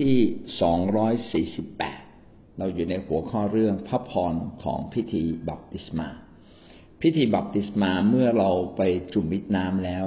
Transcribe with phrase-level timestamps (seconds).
[0.00, 0.16] ที่
[0.60, 2.00] สองร้อยสี่สิบแปด
[2.58, 6.08] เราอยู่ในหัวข้อเรื่องพระพรของพิธีบัพติศมา
[7.02, 10.06] พิธีบัพติศมาเมื่อเราไปจุ่มมิดน้ำแล้ว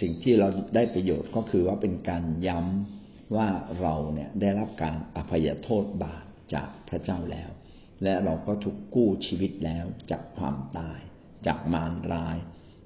[0.00, 3.48] สิ่งที่เราได้ประโยชน์ก็คือว่าเป็นการย้ำว่า
[3.80, 6.24] เราเนี่ยได้รับการอภัยโทษบาป
[6.54, 7.50] จากพระเจ้าแล้ว
[8.02, 11.00] และเราก็ถูกกู้ชีวิตแล้วจากความตาย
[11.46, 12.36] จากมารร้าย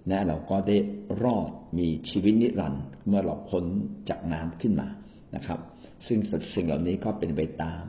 [0.09, 0.77] และเราก็ได้
[1.23, 3.65] รอดมีชีวิตนิรันดร์เมื่อเราพ้น
[4.09, 4.89] จากน้ำขึ้นมา
[5.37, 5.61] นะครับ
[6.07, 6.19] ซึ่ง
[6.55, 7.83] สิ่งเหล่านี้ก็เป็นไปตาม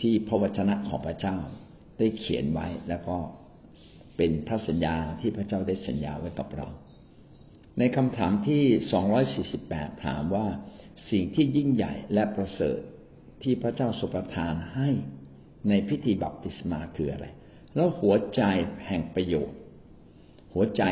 [0.00, 1.36] ที่พระวจนะของพระเจ้า
[1.98, 3.16] ได้เขียนไว้แล้วก็
[4.16, 6.66] เป็นพระสัญญาที่พระเจ้าได้สัญญาไว้กับเรา
[7.78, 8.62] ในคำถามที่
[9.34, 10.46] 248 ถามว่า
[11.10, 12.78] สิ่งที่ยิ่งใหญ่และประเสริฐ
[13.42, 14.88] ที่พระเจ้าสุประทานให้
[15.68, 17.26] ในพิธีบัพติศมาคืออะไร
[17.74, 18.42] แล้วหัวใจ
[18.86, 19.58] แห่งประโยชน์
[20.54, 20.82] หัวใจ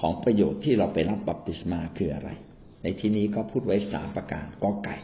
[0.00, 2.30] ของประโยชน์ที่เราไปรับบัพติศมาคืออะไร
[2.82, 4.96] ในที่นี้ก็พูดไว้สามประการก็ไก่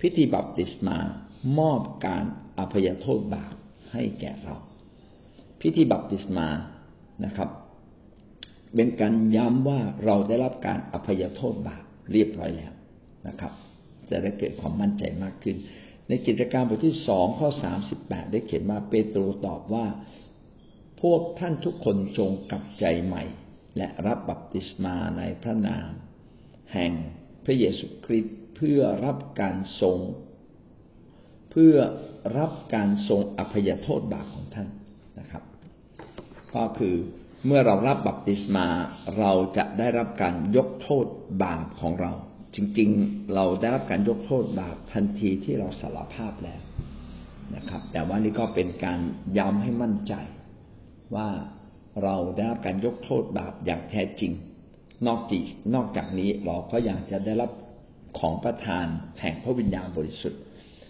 [0.00, 0.98] พิธีบัพติศมา
[1.58, 2.24] มอบการ
[2.58, 3.54] อภัยโทษบาป
[3.92, 4.56] ให้แก่เรา
[5.60, 6.48] พิธีบัพติศมา
[7.24, 7.50] นะครับ
[8.74, 12.72] เป็นการย้ำว่าเราได้รับการอภัยโทษบาปเรียบร้อยแล้ว
[13.28, 13.52] นะครับ
[14.10, 15.56] จะได้เกิดความมั่นใจมากขึ้น
[16.08, 19.86] ในกิจการบทที่สองข้อสามสิบแปดได้เขียนว่าเปโตรตอบว่า
[21.00, 23.24] พวกท่านทุกคนจงกลับใจใหม่
[23.76, 25.90] และรับบัพติศมาในพระนาม
[26.74, 26.92] แห่ง
[27.44, 29.98] พระเยซูคริสต์เพื่อรับการทรง
[31.50, 31.76] เพื่อ
[32.38, 34.68] รับการทรงอภัยโทษบาปของท่าน
[35.18, 35.44] นะครับ
[36.54, 36.94] ก็คือ
[37.46, 38.66] เมื่อเรารับบัพติศมา
[39.18, 41.06] เราจะได้รับการยกโทษ
[41.42, 42.12] บาปของเรา
[42.54, 46.62] จริงๆ เราได้รับการยกโทษบาปทันทีที่เราสารภาพแล้ว
[47.56, 49.00] นะครับ แต่ว่านี่ก็เป็นการ
[49.38, 50.14] ย้ำให้มั่นใจ
[51.14, 51.28] ว่า
[52.02, 54.32] เราได้รับการยกโทษบาปอย่างแท้จริง
[55.06, 55.42] นอกจาก
[55.74, 57.50] นอกจากนี้เราก็ยังจะได้รับ
[58.18, 58.86] ของประทาน
[59.20, 60.40] แห่งพระวิญญาณบริสุทธิ์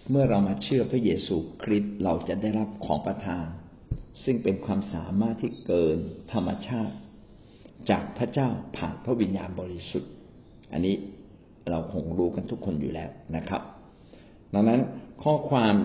[0.09, 3.45] เมื่อเรามาเชื่อพระเยซูคริสต์เราจะได้รับของประทาน
[4.23, 5.97] ซึ่งเป็นความสามารถที่เกิน
[6.33, 6.95] ธรรมชาติ
[7.89, 10.11] จากพระเจ้าผ่านพระวิญญาณบริสุทธิ์
[10.73, 10.95] อันนี้
[11.69, 13.61] เราคงรู้กันทุกคนอยู่แล้วนะครับ
[14.53, 14.81] ดังนั้น
[15.23, 15.75] ข้อความ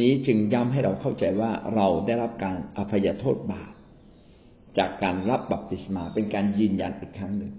[0.00, 3.70] นี้จึงย้ำให้เราเข้าใจว่าเราได้รับการอภัยโทษบาป
[4.78, 7.52] จากการรับบัพติศมาเป็นการยืนยันอีกครั้งหนึ่ง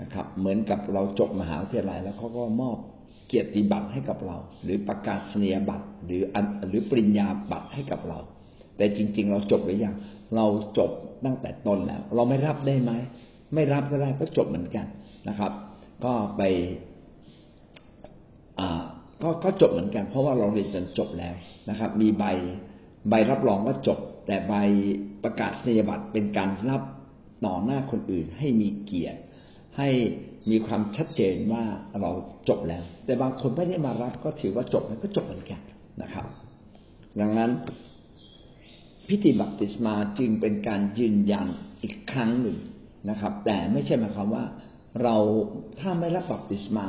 [0.00, 2.76] นะครับ เหมือนกับเราจบมหาวิทยาลัยแล้วเขาก็มอบ
[3.26, 6.22] เกียรติบัตรให้กับเรา หรือประกาศนียบัตรหรือ
[6.68, 8.18] หรือปริญญาบัตรให้กับเรา
[8.76, 9.94] แต่จริง ๆ เราจบหรือยัง
[10.36, 10.46] เรา
[10.78, 10.90] จบ
[11.24, 12.92] ตั้งแต่ต้นแล้ว เราไม่รับได้ไหม
[13.54, 14.86] ไม่รับก็ได้ก็จบเหมือนกัน
[15.28, 15.52] นะครับ
[16.04, 16.42] ก็ไป
[18.60, 18.82] อ่า
[19.22, 21.34] ก็ก็จบเหมือนกัน เพราะว่าเราเรียนจนจบแล้ว
[21.70, 22.24] นะครับ มีใบ
[23.08, 24.52] ใบรับรองว่าจบ แต่ใบ
[25.24, 26.82] ประกาศนียบัตรเป็นการรับ
[27.46, 29.20] ต่อหน้าคนอื่นให้มีเกียรติ
[29.78, 29.88] ให้
[30.50, 31.64] มีความชัดเจนว่า
[32.00, 32.10] เรา
[32.48, 35.60] จบแล้ว แต่บางคนไม่ได้มารับก็ถือว่าจบแล้วก็จบเหมือนกัน
[36.02, 36.26] นะครับ
[37.20, 37.50] ดังนั้น
[39.08, 41.46] พิธีบัพติศมาจึงเป็นการยืนยัน
[41.82, 42.58] อีกครั้งหนึ่ง
[43.10, 44.44] นะครับ แต่ไม่ใช่หมายความว่า
[45.02, 45.16] เรา
[45.80, 46.88] ถ้าไม่รับบัพติศมา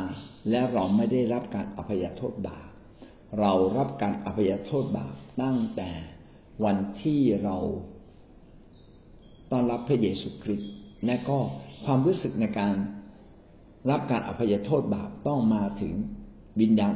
[0.49, 2.67] และเราไม่ได้รับการอภัยโทษบาป
[3.39, 5.89] เรารับการอภัยโทษบาปตั้งแต่
[6.65, 7.57] วันที่เรา
[9.51, 10.71] ต้อนรับพระเยซูคริสต์
[11.05, 11.37] และก็
[11.85, 12.73] ความรู้สึกในการ
[13.89, 15.93] รับการอภัยโทษบาปต้องมาถึง
[16.61, 16.93] วิญญาณ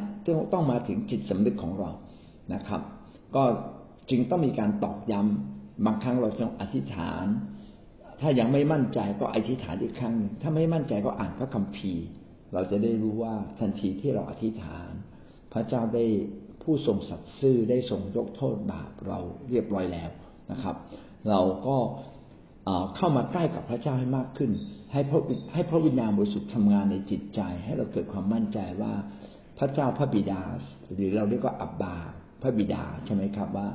[0.53, 1.91] ต้องมาถึงจิตสำนึกของเรา
[2.53, 2.81] นะครับ
[3.35, 3.44] ก็
[4.09, 7.25] จึงต้องมีการตอกย้ำบางครั้งเราต้องอธิษฐาน
[8.22, 12.06] ถ้ายังไม่มั่นใจก็อธิษฐานอีกครั้งหนึ่งถ้าไม่มั่นใจก็อ่านพระคัมภีร์
[12.53, 14.90] เราจะได้รู้ว่าทันทีที่เราอธิษฐาน
[15.53, 16.06] พระเจ้าได้
[16.69, 19.19] ผู้ทรงสัตย์ซื่อได้ทรงยกโทษบาปเรา
[19.50, 20.09] เรียบร้อยแล้ว
[20.51, 20.75] นะครับ
[21.29, 21.78] เราก็
[22.95, 24.51] เข้ามาใกล้กับพระเจ้าให้มากขึ้น
[24.94, 25.19] ให้พระ
[25.53, 28.94] ให้พระวิญญาณบริสุทธิ์ทำงานในจิตใจ ให้เราเกิดความมั่นใจว่า
[29.59, 30.41] พระเจ้าพระบิดา
[30.94, 31.95] หรือเราเรียกว่าอับบา
[32.41, 33.67] พระบิดาใช่ไหมครับว่า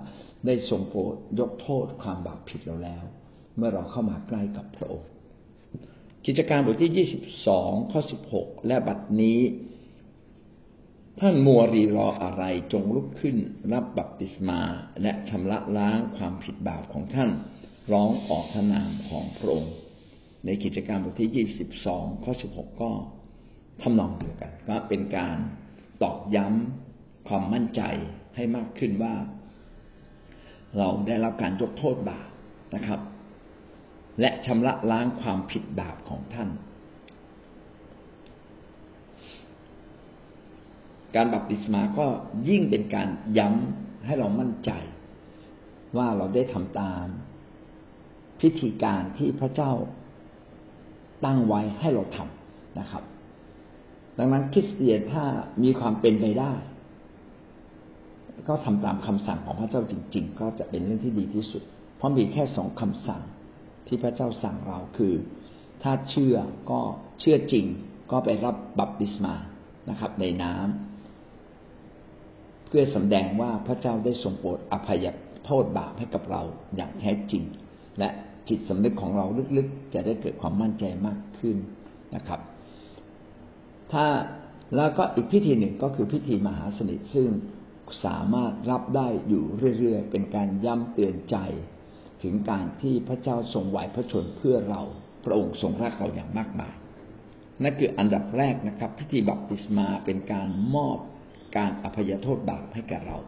[0.47, 3.05] ได้ทรงโปรดยกโทษความบาปผิดเราแล้ว
[3.57, 5.11] เมื่อเราเข้ามาใกล้กับพระองค์
[6.27, 9.39] กิจการบทที่ยี่สิบสองข้อสิบหกและบัดนี้
[11.21, 13.37] ท่านมัวรีรออะไรจงลุกขึ้น
[13.73, 14.61] รับบัพติศมา
[15.03, 17.31] และชำระล้างความผิดบาปของท่าน
[17.93, 19.75] ร้องออกพระนามของพระองค์
[20.45, 22.91] ในกิจการมบทที่ยี่สิบสองข้อสิบหกก็
[23.83, 25.37] ทำนองเดียวกันก็เป็นการ
[26.03, 27.83] ตอกย้ำความมั่นใจ
[28.35, 29.15] ให้มากขึ้นว่า
[30.79, 32.29] เราได้รับการยกโทษบาป
[32.75, 33.01] นะครับ
[34.21, 36.49] และชำระล้างความผิดบาปของท่าน
[41.17, 42.07] การบัพติศมาก็
[42.49, 44.71] ยิ่งเป็นการย้ำให้เรามั่นใจ
[45.97, 47.05] ว่าเราได้ทำตาม
[48.41, 49.73] พิธีการที่พระเจ้า
[51.25, 53.03] ตั้งไว้ให้เราทำนะครับ
[54.19, 55.25] ดังนั้นคริสเตียนถ้า
[55.63, 56.53] มีความเป็นไปได้
[58.49, 61.63] ก็ทำตามคำสั่งของพระเจ้าจริง ๆ ก็จะเป็นเรื่องที่ดีที่สุด
[61.97, 63.23] เพราะมีแค่สองคำสั่ง
[63.87, 65.15] ที่พระเจ้าสั่งเราคือ
[65.83, 66.37] ถ้าเชื่อ
[66.71, 66.81] ก็
[67.21, 67.67] เชื่อจริง
[68.11, 69.35] ก็ไปรับบัพติศมา
[69.91, 75.07] นะครับในน้ำเพื่อสำแดงว่าพระเจ้าได้ทรงโปรดอภัย
[75.45, 76.43] โทษบาปให้กับเรา
[76.77, 77.45] อย่างแท้จริง
[77.99, 78.09] และ
[78.49, 79.27] จิตสำนึกของเรา
[79.57, 81.57] ลึกๆ จะได้เกิดความมั่นใจมากขึ้น
[82.15, 82.41] นะครับ
[83.93, 84.07] ถ้า
[84.77, 87.29] แล้วก็อีกพิธีหนึ่งก็คือพิธีมหาสนิทซึ่ง
[88.05, 89.45] สามารถรับได้อยู่
[89.79, 91.37] เรื่อยๆ เป็นการย้ำเตือนใจ
[92.23, 94.83] ถึงการที่พระเจ้าทรงไหวพระชนเพื่อเรา
[95.25, 96.75] พระองค์ทรงรักเราอย่างมากมาย
[97.63, 100.99] นั่นคืออันดับแรกนะครับ พิธีบัพติศมาเป็นการมอบ
[101.57, 103.19] การอภัยโทษบาปให้แก่เรา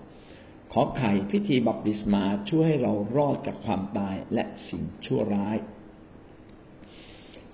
[0.72, 5.56] ขอไข่พิธีบัพติศมาช่วยให้เรารอดจากความตายและสิ่งชั่วร้าย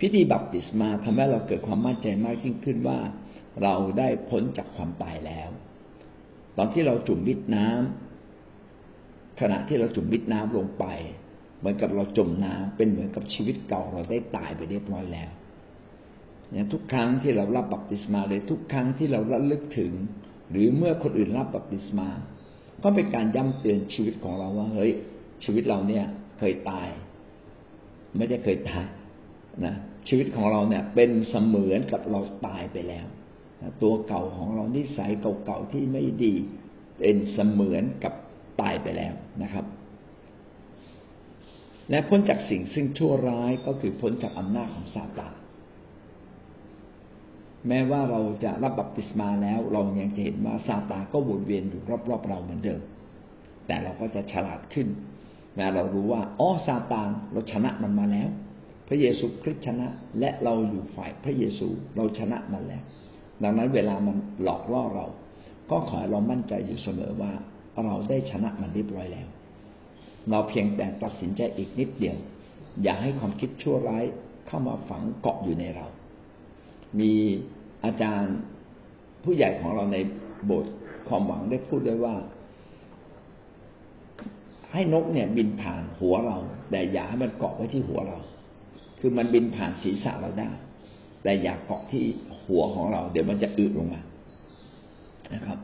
[0.00, 2.98] พิธีบัพติศมาทำให้เราเกิดความมั่นใจมากยิ่งขึ้นว่า
[3.62, 5.50] เราได้พ้นจากความตายแล้ว
[6.56, 10.84] ตอนที่เราจุ่มมิดน้ำขณะที่เราจุ่มมิดน้ำลงไป
[11.58, 15.30] เหมือนกับเราจมน้ำเป็นเหมือนกับชีวิตเก่าเราได้ตายไปเรียบร้อยแล้ว
[16.52, 19.92] อย่างทุกครั้งที่เรารับบัพติศมาเลยทุกครั้งที่เราระลึกถึง
[20.50, 22.08] หรือเมื่อคนอื่นรับบัพติศมา
[22.82, 24.92] ก็เป็นการย้ำเตือนชีวิตของเราว่าเฮ้ย
[25.44, 26.04] ชีวิตเราเนี่ย
[26.38, 26.88] เคยตาย
[28.16, 28.86] ไม่ได้เคยตาย
[29.64, 29.74] นะ
[30.08, 33.06] ชีวิตของเราเนี่ยเป็นเสมือนกับเราตายไปแล้ว
[33.82, 35.10] ตัวเก่าของเรานิสัย
[35.44, 36.34] เก่าๆที่ไม่ดี
[36.98, 38.14] เป็นเสมือนกับ
[38.60, 39.64] ตายไปแล้วนะครับ
[41.90, 45.34] และพ้นจากสิ่งซึ่งชั่วร้ายก็คือพ้นจากอำนาจของซาตาน
[47.68, 52.80] แม้ว่าเราจะรับบัพติศมาแล้ว เรายังจะเห็นว่าซาตานก็วนเวียนอยู่รอบๆเราเหมือนเดิม
[53.66, 54.88] แต่เราก็จะฉลาดขึ้น
[55.54, 58.28] แม้เรารู้ว่าอ๋อซาตานเราชนะมันมาแล้ว
[58.88, 59.86] พระเยซูคริสต์ชนะ
[60.18, 62.84] และเราอยู่ฝ่ายพระเยซูเราชนะมันแล้ว
[63.42, 65.06] ดังนั้นเวลามันหลอกล่อเรา
[65.70, 67.32] ก็ขอเรามั่นใจอยู่เสมอว่า
[67.84, 69.28] เราได้ชนะมันเรียบร้อยแล้ว
[70.30, 72.16] เราเพียงแต่ตัดสินใจอีกนิดเดียว
[72.82, 74.04] อย่าให้ความคิดชั่วร้าย
[74.46, 75.86] เข้ามาฝังเกาะอยู่ในเรา
[77.00, 77.12] มี
[77.84, 78.34] อาจารย์
[79.24, 79.96] ผู้ใหญ่ของเราใน
[80.44, 80.72] โบสถ์
[81.08, 82.14] ความหวังได้พูดด้วยว่า
[84.72, 86.38] ให้นกเนี่ยบินผ่านหัวเรา
[86.70, 88.18] แต่อย่าให้มันเกาะไว้ที่หัวเรา
[89.00, 90.50] คือมันบินผ่านศีรษะเราได้
[91.22, 92.04] แต่อย่าเกาะที่
[92.44, 94.00] หัวของเรา เดี๋ยวมันจะอึลงมา
[95.34, 95.58] นะครับ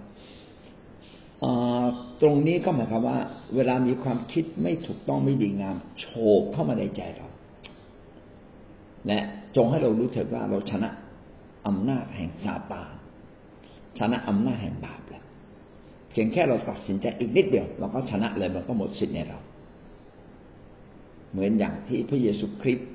[2.22, 3.18] ตรงนี้ก็หมายความว่า
[3.54, 6.06] เวลามีความคิดไม่ถูกต้องไม่ดีงามโฉ
[6.40, 7.28] บเข้ามาในใจเรา
[9.06, 9.20] และ
[9.56, 10.90] จงให้เรารู้เถิดว่าเราชนะ
[11.66, 12.92] อำนาจแห่งซาตาน
[13.98, 15.24] ชนะอำนาจแห่งบาปแล้ว
[16.10, 19.38] เพียงแค่เราตัดสินใจอีกนิดเดียว เราก็ชนะเลยมันก็หมดสิทธิ์ในเรา
[21.30, 22.90] เหมือนอย่างที่พระเยซูคริสต์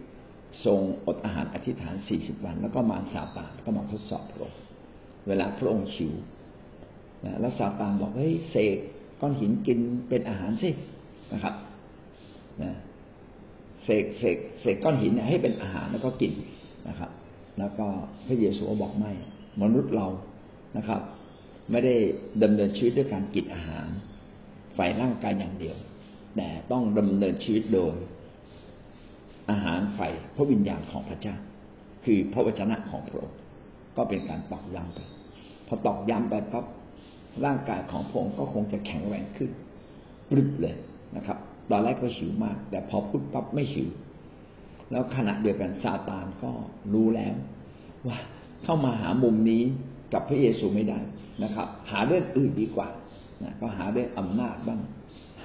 [0.65, 4.61] ทรงอดอาหารอธิษฐานสี่สิบวัน แล้วก็มาซาตานก็มาทดสอบพระองค์
[5.27, 6.13] เวลาพระองค์หิว
[7.25, 8.77] นะแล้วซาตานบอกเฮ้ยเสก
[9.21, 9.79] ก้อนหินกิน
[10.09, 10.69] เป็นอาหารสิ
[11.33, 11.55] นะครับ
[12.61, 12.71] นะ
[13.83, 16.33] เสกเสกเสกก้อนหินให้เป็นอาหารแล้วก็กิน
[16.89, 17.11] นะครับ
[17.59, 17.87] แล้วก็
[18.27, 19.11] พระเยซูบอกไม่
[19.61, 20.07] มนุษย์เรา
[20.77, 21.01] นะครับ
[21.71, 21.95] ไม่ได้
[22.43, 23.87] ดำเนินชีวิตด้วยการกินอาหาร
[24.77, 25.77] ฝ่ายร่างกายอย่างเดียว
[26.35, 27.95] แต่ต้องดำเนินชีวิตโดย
[29.49, 29.99] อาหารไฟ
[30.35, 31.35] พระวิญญาณของพระเจ้า
[32.05, 33.37] คือพระวจนะของพระองค์
[33.97, 34.99] ก็เป็นการตอกย้ำไป
[35.67, 36.65] พอตอกย้ำไปปั๊บ
[37.45, 39.51] ร่างกายของพระองค์ก็คงจะแข็งแรงขึ้น
[40.29, 40.75] ปรึบเลย
[41.15, 41.37] นะครับ
[41.71, 43.89] ตอนแรกก็หิวมาก แต่พอพูดปั๊บไม่หิว
[44.91, 46.51] แล้วขณะเดียวกันซาตานก็
[46.93, 47.35] รู้แล้ว
[48.07, 48.17] ว่า
[48.63, 49.63] เข้ามาหามุมนี้
[50.13, 50.99] กับพระเยซูไม่ได้
[51.43, 52.89] นะครับ หาเรื่องอื่นดีกว่า
[53.43, 54.81] นะก็หาเรื่องอำนาจบ้าง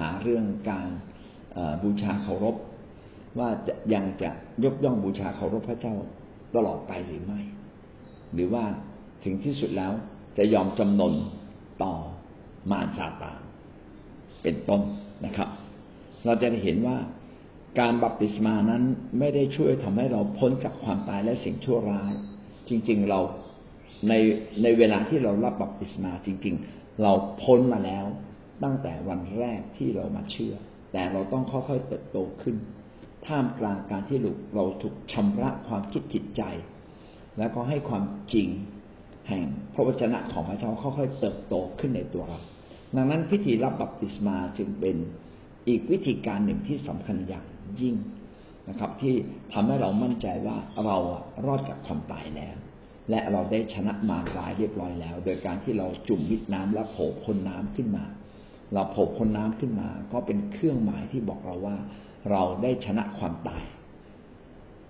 [0.00, 0.88] หาเรื่องการ
[1.82, 2.56] บูชาเคารพ
[3.38, 4.30] ว่าจะยังจะ
[4.64, 5.94] ยกย่องบูชาเคารพพระเจ้า
[6.54, 7.40] ตลอดไปหรือไม่
[8.34, 8.64] หรือว่า
[9.24, 9.92] ถึงที่สุดแล้ว
[10.38, 11.14] จะยอมจำนน
[11.82, 11.94] ต่อ
[12.70, 13.38] มารซาตาน
[14.42, 14.80] เป็นต้น
[15.26, 15.48] นะครับ
[16.24, 16.96] เราจะเห็นว่า
[17.80, 18.82] การบัพติศมานั้น
[19.18, 22.12] ไม่ได้ช่วยทำให้เราพ้นจากความตายและสิ่งชั่วร้าย
[22.68, 23.20] จริง ๆเรา
[24.08, 24.12] ใน
[24.62, 28.04] ในเวลาที่เรารับบัพติศมาจริง ๆ เราพ้นมาแล้ว
[28.62, 30.54] ตั้งแต่วันแรกที่เรามาเชื่อ
[30.92, 32.56] แต่เราต้องค่อยๆเติบโตขึ้น
[33.26, 34.18] ท่ามกลางการที่
[34.54, 36.42] เราถูกชำระความคิดจิตใจ
[37.38, 38.04] แล้วก็ให้ความ
[38.34, 38.48] จริง
[39.28, 42.38] แห่งพระวจนะของพระเจ้าค่อยๆเติบโตขึ้นในตัวเรา
[42.96, 44.96] ดังนั้นพิธีรับบัพติศมาจึงเป็น
[45.68, 47.46] อีกวิธีการหนึ่งที่สำคัญอย่าง
[47.80, 47.94] ยิ่ง
[48.68, 49.14] นะครับ ที่
[49.52, 50.96] ทำให้เรามั่นใจว่าเรา
[51.46, 52.56] รอดจากความตายแล้ว
[53.10, 58.04] และเราได้ชนะมารร้ายเรียบร้อยแล้ว โดยการที่เราจุ่มมิดน้ำและโผล่พ้นน้ำขึ้นมา
[58.72, 61.76] เราโผล่พ้นน้ำขึ้นมา ก็เป็นเครื่องหมายที่บอกเราว่า
[62.30, 63.64] เราได้ชนะความตาย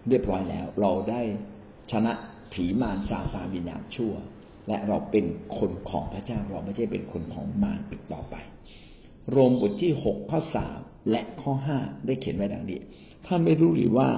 [0.09, 1.21] เรียบร้อยแล้ว เราได้
[1.93, 2.13] ชนะ
[2.53, 4.15] ผีมารซาตานวิญญาณชั่ว
[4.69, 5.25] และเราเป็น
[5.59, 8.35] คนของพระเจ้าเราไม่ใช่เป็นคนของมารอีกต่อไป
[9.31, 10.79] โรมบทที่หกข้อสาม
[11.11, 12.81] และข้อห้าได้เขียนไว้ดังนี้
[13.27, 14.09] ถ้าไม่รู้หรือว่า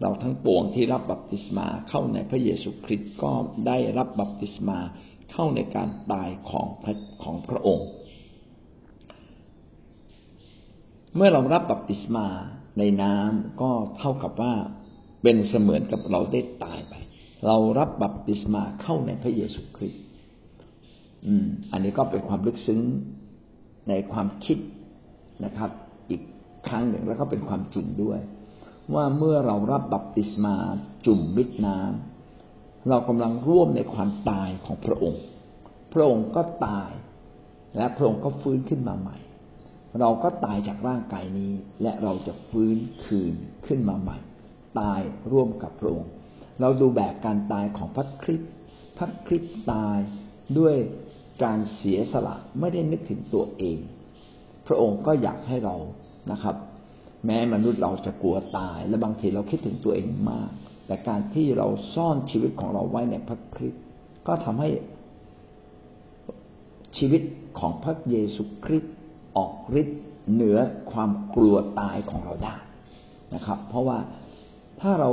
[0.00, 3.32] เราทั้งปวงที่รับบัพติศมาเข้าในพระเยซูคริสต์ก็
[3.66, 4.78] ได้รับบัพติศมา
[5.32, 7.88] เข้าในการตายของพระของพระองค์
[11.16, 12.26] เมื่อเรารับบัพติศมา
[12.78, 14.54] ในน้ำก็เท่ากับว่า
[15.22, 16.94] เป็นเสมือนกับเราได้ตายไป
[17.46, 20.02] เรารับบัพติศมาเข้าในพระเยซูคริสต์
[21.26, 22.80] อืมอันนี้ก็เป็นความลึกซึ้ง
[23.88, 24.58] ในความคิด
[25.44, 25.70] นะครับ
[26.10, 26.22] อีก
[26.66, 28.20] ครั้งหนึ่งแล้วก็เป็นความจริงด้วย
[28.94, 30.56] ว่าเมื่อเรารับบัพติศมา
[31.06, 35.22] จุ่มมิดน้ำเรากำลังร่วมในความตายของพระองค์
[35.92, 36.90] พระองค์ก็ตาย
[37.76, 39.16] และพระองค์ก็ฟื้นขึ้นมาใหม่
[40.00, 43.32] เราก็ตายจากร่างกายนี้ และเราจะฟื้นคืน
[43.66, 44.18] ขึ้นมาใหม่
[44.80, 45.00] ตาย
[45.32, 46.10] ร่วมกับพระองค์
[46.60, 48.52] เราดูแบบการตายของพระคริสต์
[48.98, 49.98] พระคริสต์ตาย
[50.58, 50.74] ด้วย
[51.42, 53.78] การเสียสละไม่ได้นึกถึงตัวเอง
[54.66, 55.76] พระองค์ก็อยากให้เรา
[56.32, 56.56] นะครับ
[57.26, 60.50] แม้มนุษย์เราจะกลัวตาย และบางทีเราคิดถึงตัวเองมาก
[60.86, 63.82] แต่การที่เราซ่อนชีวิตของเราไว้ในพระคริสต์
[64.26, 64.68] ก็ทำให้
[66.98, 67.22] ชีวิต
[67.58, 68.94] ของพระเยซูคริสต์
[69.36, 70.00] ออกฤทธิ์
[70.32, 70.58] เหนือ
[70.92, 72.56] ความกลัวตายของเราได้
[73.34, 73.98] นะครับ เพราะว่า
[74.80, 75.10] ถ้าเรา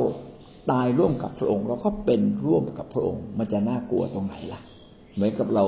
[0.72, 4.62] ตายร่วมกับพระองค์ เราก็เป็นร่วมกับพระองค์ มันจะน่ากลัวตรงไหนล่ะ
[5.16, 5.66] เหมือนกับเรา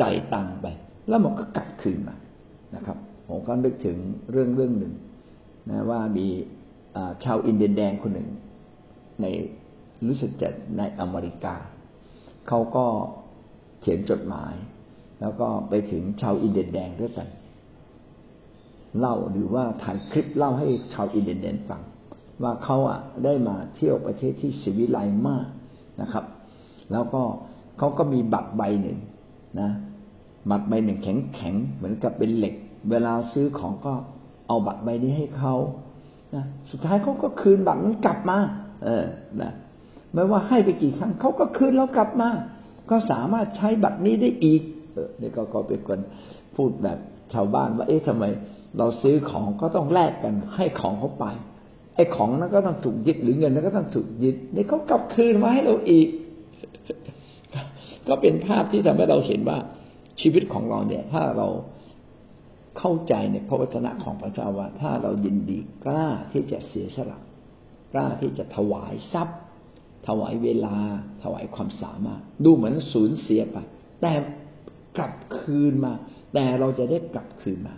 [0.00, 0.66] จ่ายตังไป
[1.08, 2.16] แล้วมันก็กลับคืนมา
[2.74, 3.96] นะครับ ผมก็นึกถึง
[4.30, 4.94] เรื่องเรื่องหนึ่ง
[5.70, 6.26] นะว่ามี
[7.24, 8.28] ชาวอินเดียนแดงคนหนึ่ง
[9.20, 9.26] ใน
[10.06, 11.54] รู้สึกจะในอเมริกา
[12.48, 12.86] เขาก็
[13.80, 14.54] เขียนจดหมาย
[15.20, 17.28] แล้วก็ไปถึงชาวอินเดียนแดงด้วยกัน
[18.98, 21.82] เล่าหรือว่าถ่ายคลิปเล่าให้ชาวอินเดียนแดงฟัง
[22.42, 25.46] ว่าเขาอะได้มาเที่ยวประเทศที่สิวิไลมาก
[26.00, 26.24] นะครับ
[26.92, 27.22] แล้วก็
[27.78, 28.98] เขาก็มีบัตรใบหนึ่ง
[29.60, 29.70] นะ
[30.50, 32.54] บัตรใบหนึ่งแข็งแข็งเหมือนกับเป็นเหล็ก
[32.90, 33.94] เวลาซื้อของก็
[34.48, 35.54] เอาบัตรใบนี้ให้เขา
[36.34, 38.38] นะสุดท้ายเขาก็คืนบัตรนั้นกลับมา
[38.84, 39.04] เออ
[39.42, 39.52] นะ
[40.12, 42.30] ไม่ว่าให้ไปกี่ครั้งเขาก็คืนแล้วกลับมา
[42.90, 46.00] ก็สามารถใช้บัตรนี้ได้อีก เออนี่ก็ก็เป็นคน
[46.56, 46.98] พูดแบบ
[47.34, 48.24] ชาวบ้านว่า เอ๊ะทำไม
[48.78, 51.24] เราซื้อของก็ต้องแลกกันให้ของเขาไป
[51.94, 56.08] ไอ้ของนั้นก็ต้องถูกยึดหรือเงินนั้นก็ต้องถูกยึดนี่เขากลับคืนมาให้เราอีก
[58.08, 59.58] ก็เป็นภาพที่ทำให้เราเห็นว่า
[60.20, 61.48] ชีวิตของเราเนี่ย ถ้าเรา
[62.78, 67.18] เข้าใจในพระวจนะของพระเจ้าว่า ถ้าเรายินดีกล้าที่จะเสียสละ
[67.92, 69.38] กล้าที่จะถวายทรัพย์
[70.08, 70.76] ถวายเวลา
[71.22, 73.56] ถวายความสามารถ ดูเหมือนสูญเสียไป
[74.00, 74.12] แต่
[74.96, 75.92] กลับคืนมา
[76.34, 77.76] แต่เราจะได้กลับคืนมา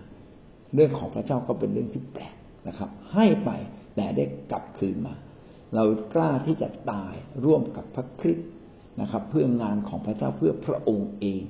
[0.75, 2.35] เรื่องของพระเจ้าก็เป็นเรื่องที่แปลก
[2.69, 3.51] นะครับ ให้ไป
[3.97, 5.15] แต่ได้กลับคืนมา
[5.75, 5.85] เรา
[6.15, 8.49] กล้าที่จะตายร่วมกับพระคริสต์
[9.01, 11.43] นะครับ เพื่องานของพระเจ้าเพื่อพระองค์เอง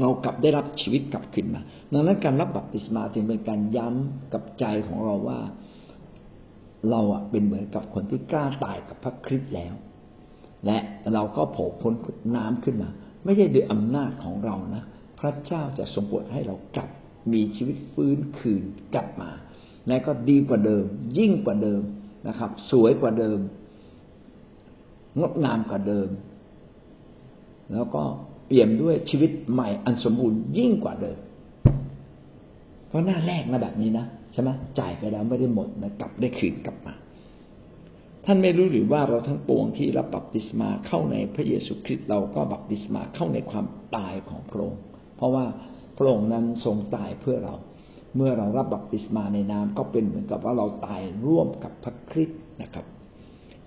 [0.00, 1.60] เรากลับได้รับชีวิตกลับคืนมา
[1.92, 5.40] ดังนั้นการรับบัพติศมาจึงเป็นการย้ำกับใจของเราว่า
[6.90, 9.74] เราอะเป็นเหมือนกับคนที่กล้าตายกับพระคริสต์แล้ว
[10.66, 10.78] และ
[11.14, 11.94] เราก็โผล่พ้น
[12.36, 12.90] น้ำขึ้นมา
[13.24, 14.82] ไม่ใช่ด้วยอำนาจของเรานะ
[15.20, 16.90] พระเจ้าจะทรงโปรดให้เรากลับ
[17.32, 18.62] มีชีวิตฟื้นคืน
[18.94, 19.30] กลับมา
[19.88, 20.84] และก็ดีกว่าเดิม
[21.18, 21.82] ยิ่งกว่าเดิม
[22.28, 23.38] นะครับ สวยกว่าเดิม
[25.18, 26.08] งดงามกว่าเดิม
[27.72, 28.02] แล้วก็
[28.46, 31.18] เปี่ยมด้วยชีวิตใหม่อันสมบูรณ์ยิ่งกว่าเดิม
[32.88, 36.94] เพราะหน้าแรกนะแบบนี้นะใช่ไหมจ่ายไปแล้วไม่ได้หมดนะกลับได้คืนกลับมา
[38.24, 44.82] ท่านไม่รู้หรือว่าเราทั้งปวงที่รับบัพติศมาเข้าในพระเยซูคริสต์เราก็บัพติศมาเข้าในความตายของพระองค์
[45.16, 45.44] เพราะว่า
[45.98, 47.54] พระองค์นั้นทรงตายเพื่อเรา
[48.16, 52.86] เมื่อเรารับบัพติศมาในน้ำก็เป็นเหมือนกับว่าเราตายร่วมกับพระคริสต์นะครับ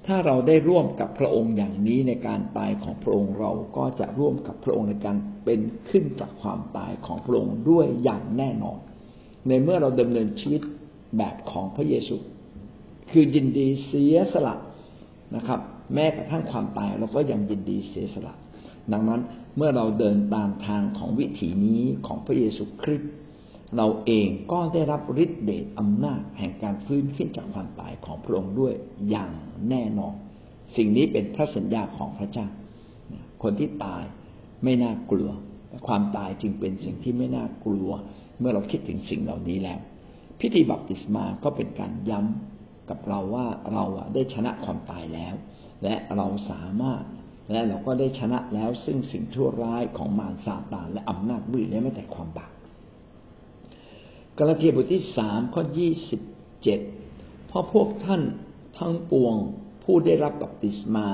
[0.08, 8.80] ถ้าเราได้ร่วมกับพระองค์อย่างนี้ในการตายของพระองค์เราก็จะร่วมกับพระองค์ในการเป็นขึ้นจากความตายของพระองค์ด้วยอย่างแน่นอน
[9.48, 10.62] ในเมื่อเราดำเนินชีวิต
[11.18, 12.16] แบบของพระเยซู
[13.12, 14.56] คือยินดีเสียสละ
[15.36, 15.60] นะครับ
[15.94, 18.34] แม้กระทั่งความตายเราก็ยังยินดีเสียสละ
[18.92, 19.22] ดังนั้น
[19.58, 23.12] เมื่อเราเดินตามทางของวิถีนี้ของพระเยซูคริสต์
[23.76, 28.74] เราเองก็ได้รับฤทธิเดชอำนาจแห่งการฟื้นขึ้นจากความตายของพระองค์ด้วย
[29.10, 29.32] อย่าง
[29.70, 30.14] แน่นอน
[30.76, 32.48] สิ่งนี้เป็นพระสัญญาของพระเจ้า
[33.44, 34.04] คนที่ตาย
[34.64, 35.30] ไม่น่ากลัว
[35.88, 37.90] ความตายจึงเป็นสิ่งที่ไม่น่ากลัว
[38.40, 39.80] เมื่อเราคิดถึงสิ่งเหล่านี้แล้ว
[40.40, 43.84] พิธีบัพติศมาก็เป็นการย้ำกับเราว่าเรา
[44.14, 45.34] ได้ชนะความตายแล้ว
[45.84, 47.04] และเราสามารถ
[47.52, 52.52] และเราก็ได้ชนะแล้วซึ่งสิ่งชั่วร้ายของมารซาตานและอำนาจมืดและไม่แต่ความบาป
[54.38, 56.22] กาลาเทียบทที่สามข้อยี่สิบ
[56.64, 56.80] เจ็ด
[57.48, 58.22] เพราะพวกท่าน
[58.78, 59.36] ทั้งปวง
[59.84, 61.08] ผู้ได้รับบัพติศมา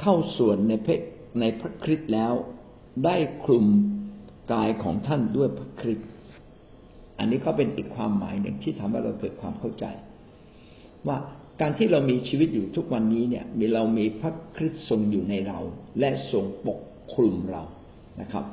[0.00, 0.96] เข้าส่วนในพระ
[1.40, 2.32] ในพระคริสต์แล้ว
[3.04, 3.66] ได้คลุม
[4.52, 6.08] กายของท่านด้วยพระคริสต์
[7.18, 9.84] อันนี้ก็เป็นอีกความหมายหนึ่งที่ทำให้เราเกิดความเข้าใจ
[11.06, 11.16] ว่า
[11.60, 15.58] การที่เรามีชีวิตอยู่ทุกวันนี้เนี่ยมีเรามีพระคริสต์ทรงอยู่ในเรา
[15.98, 16.80] และทรงปก
[17.14, 17.62] คลุมเรา
[18.20, 18.44] นะครับ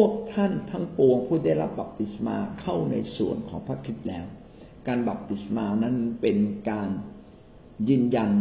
[0.00, 4.26] วกท่านทั้งปวงผู้ได้รับบัพติศมาเข้าในส่วนของพระคริสต์แล้ว
[4.88, 6.38] การบัพติศมานั้นเป็น
[6.70, 6.90] การ
[7.88, 8.32] ยืนยัน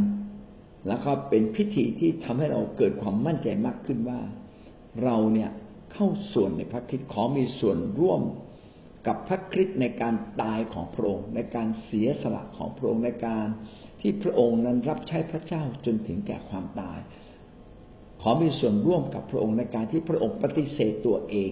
[0.88, 4.20] แล้วก็เป็นพิธีที่ทำให้เราเกิดความมั่นใจมากขึ้นว่า
[5.04, 5.52] เราเนี่ย
[5.94, 8.22] เข้าส่วนในพระคริสต์ขอมีส่วนร่วม
[9.08, 13.46] กับพระคริสต์ในการตายของพระองค์ในการเสียสละของพระองค์ในการ
[14.02, 17.00] ที่พระองค์นั้นรับใช้พระเจ้าจนถึงแก่ความตาย
[18.26, 21.52] ขอมีส่วนร่วมกับพระองค์ในการที่พระองค์ปฏิเสธตัวเอง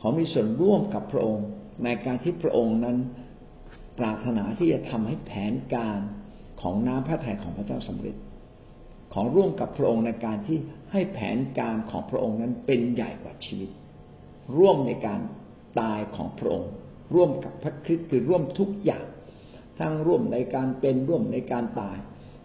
[0.00, 1.46] ขอมีส่วนร่วมกับพระองค์
[1.84, 2.96] ในการที่พระองค์นั้น
[3.98, 5.98] ปรารถนาที่จะทำให้แผนการ
[6.60, 8.16] ของน้ำพระทัยของพระเจ้าสำเร็จ
[9.12, 10.58] ขอร่วมกับพระองค์ในการที่
[10.92, 13.70] ให้แผนการของพระองค์นั้นเป็นใหญ่กว่าชีวิต
[14.56, 15.20] ร่วมในการ
[15.80, 16.70] ตายของพระองค์
[17.14, 19.04] ร่วมกับพระคริสต์คือร่วมทุกอย่าง
[19.78, 21.98] ทั้งร่วมในการเป็นร่วมในการตาย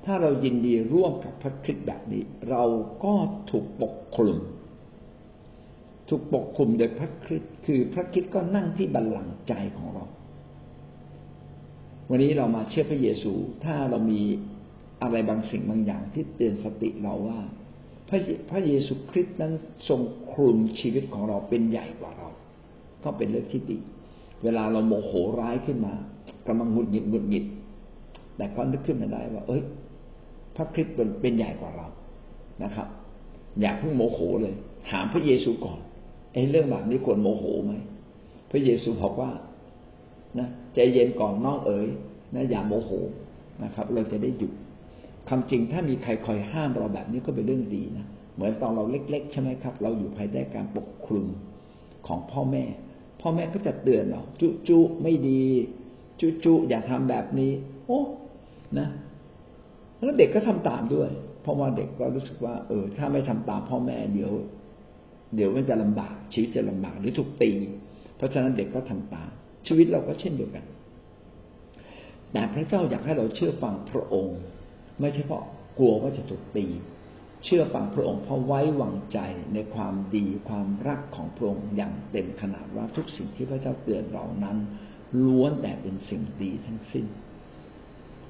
[0.06, 2.64] ถ้าเรายินดีร่วมกับพระคริสต์แบบนี้ เรา
[3.04, 3.14] ก็
[3.52, 4.40] ถูกปกคลุม
[6.10, 10.06] ถูกปกคลุมโดยพระคริสต์คือพระคริสต์ก็นั่งที่บัลลังก์ใจของเรา
[12.10, 14.22] วันนี้เรามาเชื่อพระเยซู ถ้าเรามี
[15.02, 17.40] อะไรบางสิ่งบางอย่างที่เตือนสติเราว่า
[18.10, 19.54] พระพระเยซูคริสต์นั้น
[19.90, 22.30] ทรงคลุมชีวิตของเราเป็นใหญ่กว่าเรา
[23.04, 23.80] ก็เป็นเรื่องที่ดี
[24.44, 25.94] เวลาเราโมโหร้ายขึ้นมา
[26.48, 27.46] กำลังหงุดหงิดหงุดหงิด
[28.38, 29.62] แต่ก็นึกขึ้นมาได้ว่า เอ้ย
[30.56, 31.88] พระคริสต์เป็นใหญ่กว่าเรา
[32.64, 32.88] นะครับ
[33.62, 34.56] อย่าเพิ่งโมโหเลย
[34.90, 35.80] ถามพระเยซูก่อน
[36.34, 37.74] ไอ้เรื่องแบบนี้ควรโมโหไหม
[38.52, 39.32] พระเยซูบอกว่า
[40.40, 41.88] นะใจเย็นก่อนน้องเอ๋ย
[42.36, 42.92] นะอย่าโมโห
[43.64, 44.52] นะครับ เราจะได้หยุด
[45.30, 48.06] คำจริงถ้ามีใครคอยห้ามเราแบบนี้ก็เป็นเรื่องดีนะ
[48.36, 51.26] เหมือนตอนเราเล็ก ๆ ใช่ไหมครับ เราอยู่ภายใต้การปกคลุม
[52.08, 52.64] ของพ่อแม่
[53.22, 55.44] พ่อแม่ก็จะเตือนเราจุจุไม่ดี
[56.20, 57.52] จุจุอย่าทำแบบนี้
[57.88, 58.02] โอ้
[58.80, 58.88] นะ
[60.02, 61.10] แล้วเด็กก็ทำตามด้วย
[61.42, 64.32] เพราะว่าเด็กก็รู้สึกว่า เออ ถ้าไม่ทำตามพ่อแม่เดี๋ยว
[65.36, 67.52] เดี๋ยวมันจะลำบาก ชีวิตจะลำบากหรือถูกตี
[68.18, 69.32] เพราะฉะนั้นเด็กก็ทำตาม
[69.68, 70.66] ชีวิตเราก็เช่นเดียวกัน
[72.32, 74.38] แต่พระเจ้าอยากให้เราเชื่อฟังพระองค์
[75.00, 75.44] ไม่ใช่เพราะ
[75.78, 76.68] กลัวว่าจะถูกตี
[77.44, 79.20] เชื่อฟังพระองค์เพราะไว้วางใจ
[79.54, 84.58] ในความดีความรักของพระองค์อย่างเต็มขนาดว่าทุกสิ่งที่พระเจ้าเตือนเรานั้น
[85.26, 87.06] ล้วนแต่เป็นสิ่งดีทั้งสิ้น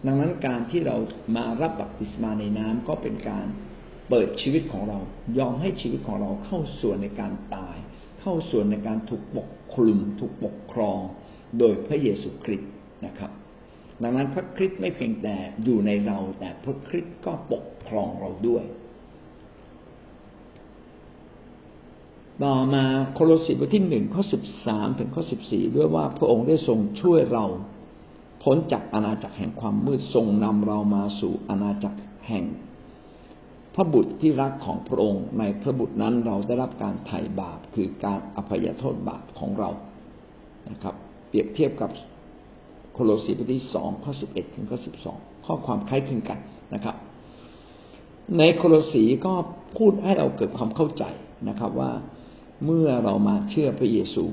[0.05, 0.97] ดังนั้นการที่เรา
[1.35, 3.45] มารับบัพติศมาในน้ำก็เป็นการ
[4.09, 4.99] เปิดชีวิตของเรา
[5.39, 7.77] ยอมให้ชีวิตของเราเข้าส่วนในการตาย
[8.21, 10.99] เข้าส่วนในการถูกปกคลุม ถูกปกครอง
[11.59, 12.71] โดยพระเยซูคริสต์
[13.05, 13.31] นะครับ
[14.03, 18.63] ดังนั้นพระคริสต์ไม่เพียงแต่อยู่ในเรา แต่พระคริสต์ก็ปกครองเราด้วย
[22.43, 27.45] ต่อมาโคโลสีบทที่หนึ่งข้อสิบสามถึงข้อสิบสี่ด้วยว่าพระองค์ได้ทรงช่วยเรา
[28.41, 32.45] พ้นจากอาณาจักรแห่งความมืดทรงนำเรามาสู่อาณาจักรแห่ง
[33.75, 39.69] พระบุตรที่รักของพระองค์ในพระบุตรนั้นเราได้รับการไถ่บาปคือการอภัยโทษบาปของเรา
[40.69, 40.95] นะครับ
[41.27, 41.91] เปรียบเทียบกับ
[42.93, 46.39] โคโลสีบทที่สองข้อสิบเอ็ดถึงข้อสิบสองข้อความคล้ายคลึงกัน
[46.73, 46.95] นะครับ
[48.37, 49.33] ในโคโลสีก็
[49.77, 51.03] พูดให้เราเกิดความเข้าใจ
[51.49, 51.91] นะครับว่า
[52.65, 54.23] เมื่อเรามาเชื่อพระเยซู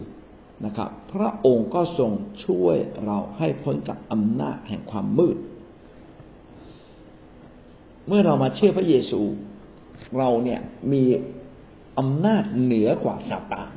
[0.64, 2.12] นะครับ พระองค์ก็ทรง
[2.44, 5.36] ช่วยเราให้พ้นจากอำนาจแห่งความมืด
[8.06, 9.20] เมื่อเรามาเชื่อพระเยซู
[10.18, 10.60] เราเนี่ย
[10.92, 11.02] มี
[11.98, 13.70] อำนาจเหนือกว่าซาตาน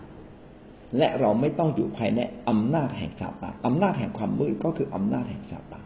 [0.98, 5.86] และเราไม่ต้องอยู่ภายในอำนาจแห่งซาตานอำนาจแห่งความมืดก็คืออำนาจแห่งซาตาน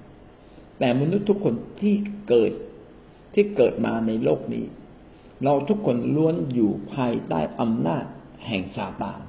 [0.80, 1.96] แต่มนุษย์ทุกคนที่
[2.30, 2.52] เกิด
[3.34, 4.66] ที่เกิดมาในโลกนี้
[5.44, 8.06] เราทุกคนล้วนอยู่ภายใต้อำนาจ
[8.48, 9.20] แห่งซาตาน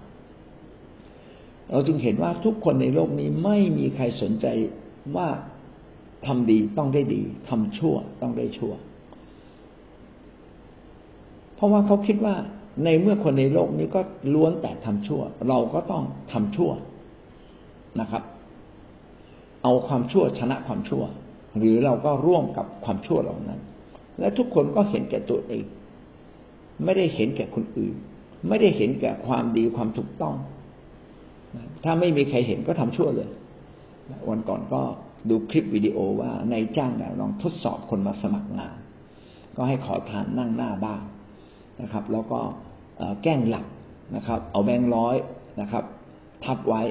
[1.71, 4.47] เราจึงเห็นว่าทุกคนในโลกนี้ไม่มีใครสนใจ
[5.17, 5.29] ว่า
[6.27, 8.73] ทำดีต้องได้ดีทำชั่วต้องได้ชั่ว
[11.55, 12.35] เพราะว่าเขาคิดว่า
[12.85, 14.01] ในเมื่อคนในโลกนี้ก็
[14.35, 16.71] ล้วนแต่ทำชั่ว เราก็ต้องทำชั่ว
[18.01, 18.23] นะครับ
[19.63, 21.05] เอาความชั่วชนะความชั่ว
[21.59, 23.61] หรือเราก็ร่วมกับความชั่วเหล่านั้น
[24.19, 25.65] และทุกคนก็เห็นแก่ตัวเอง
[26.85, 27.95] ไม่ได้เห็นแก่คนอื่น
[28.49, 30.37] ไม่ได้เห็นแก่ความดีความถูกต้อง
[31.85, 33.29] ถ้าไม่มีใครเห็นก็ทำชั่วเลย
[34.31, 34.81] วันก่อนก็
[35.31, 38.77] ดูคลิปวิดีโอว่านายจ้างเนี่ยลองทดสอบคนมาสมัครงาน
[39.57, 41.01] ก็ให้ขอทานนั่งหน้าบ้าง
[41.83, 42.41] นะครับ แล้วก็
[43.23, 43.67] แกล้งหลับ
[44.17, 45.17] นะครับ เอาแบงค์ร้อย
[45.61, 45.85] นะครับ
[46.45, 46.83] ทับไว้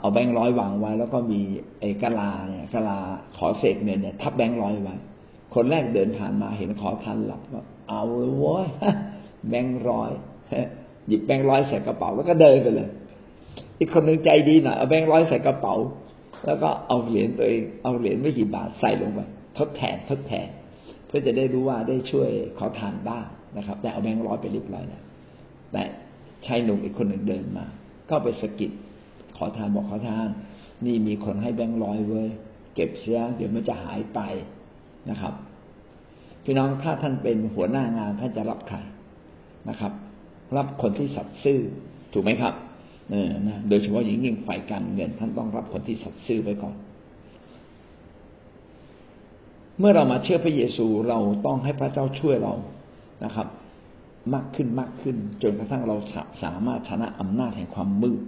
[0.00, 1.40] เอาแบงค์ร้อยวางไว้ แล้วก็มี
[1.80, 2.98] ไอ้กะลาเนี่ยกะลา
[3.36, 4.94] ขอเศษเงินเนี่ยทับแบงค์ร้อยไว้
[5.54, 8.66] คนแรกเดินผ่านมาเห็นขอทานหลับก็เอาเลยว้ย
[9.48, 10.10] แบงค์ร้อย
[11.08, 12.88] หยิบแบงค์ร้อยใส่กระเป๋าแล้วก็เดินไปเลย
[13.80, 15.74] อีกคนหนึ่งใจดีหน่อยเอาแบงค์ร้อยใส่กระเป๋า
[16.46, 19.20] แล้วก็เอาเหรียญตัวเองเอาเหรียญไม่กี่บาทใส่ลงไป
[19.58, 20.48] ทดแทนทดแทน
[21.06, 23.24] เพื่อจะได้รู้ว่าได้ช่วยขอทานบ้าง
[23.56, 25.02] นะครับ แต่เอาแบงค์ร้อยไปเรียบร้อยแล้ว
[25.72, 25.82] แต่
[26.46, 27.66] ชายหนุ่มอีกคนหนึ่งเดินมา
[28.10, 28.70] ก็ไปสกิด
[29.36, 30.28] ขอทานบอกขอทาน
[30.86, 32.28] นี่มีคนให้แบงค์ร้อยเว้ย
[32.74, 34.20] เก็บเสียเดี๋ยวมันจะหายไป
[35.10, 35.34] นะครับ
[36.44, 38.78] พี่น้องถ้าท่านเป็นหัวหน้างานท่านจะรับใคร
[39.68, 39.92] นะครับ
[40.56, 41.60] รับคนที่สัตย์ซื่อ
[42.12, 42.54] ถูกไหมครับ
[43.10, 46.74] เออนะโดยเฉพาะอย่างยิ่งฝ่ายการเงินท่านต้องรับคนที่สัตย์ซื่อไว้ก่อน
[49.78, 52.54] เมื่อเรามาเชื่อพระเยซูเราต้องให้พระเจ้าช่วยเรา
[53.24, 53.48] นะครับ
[54.34, 55.96] มากขึ้นมากขึ้น จนกระทั่งเรา
[56.42, 58.20] สามารถชนะอำนาจแห่งความมืด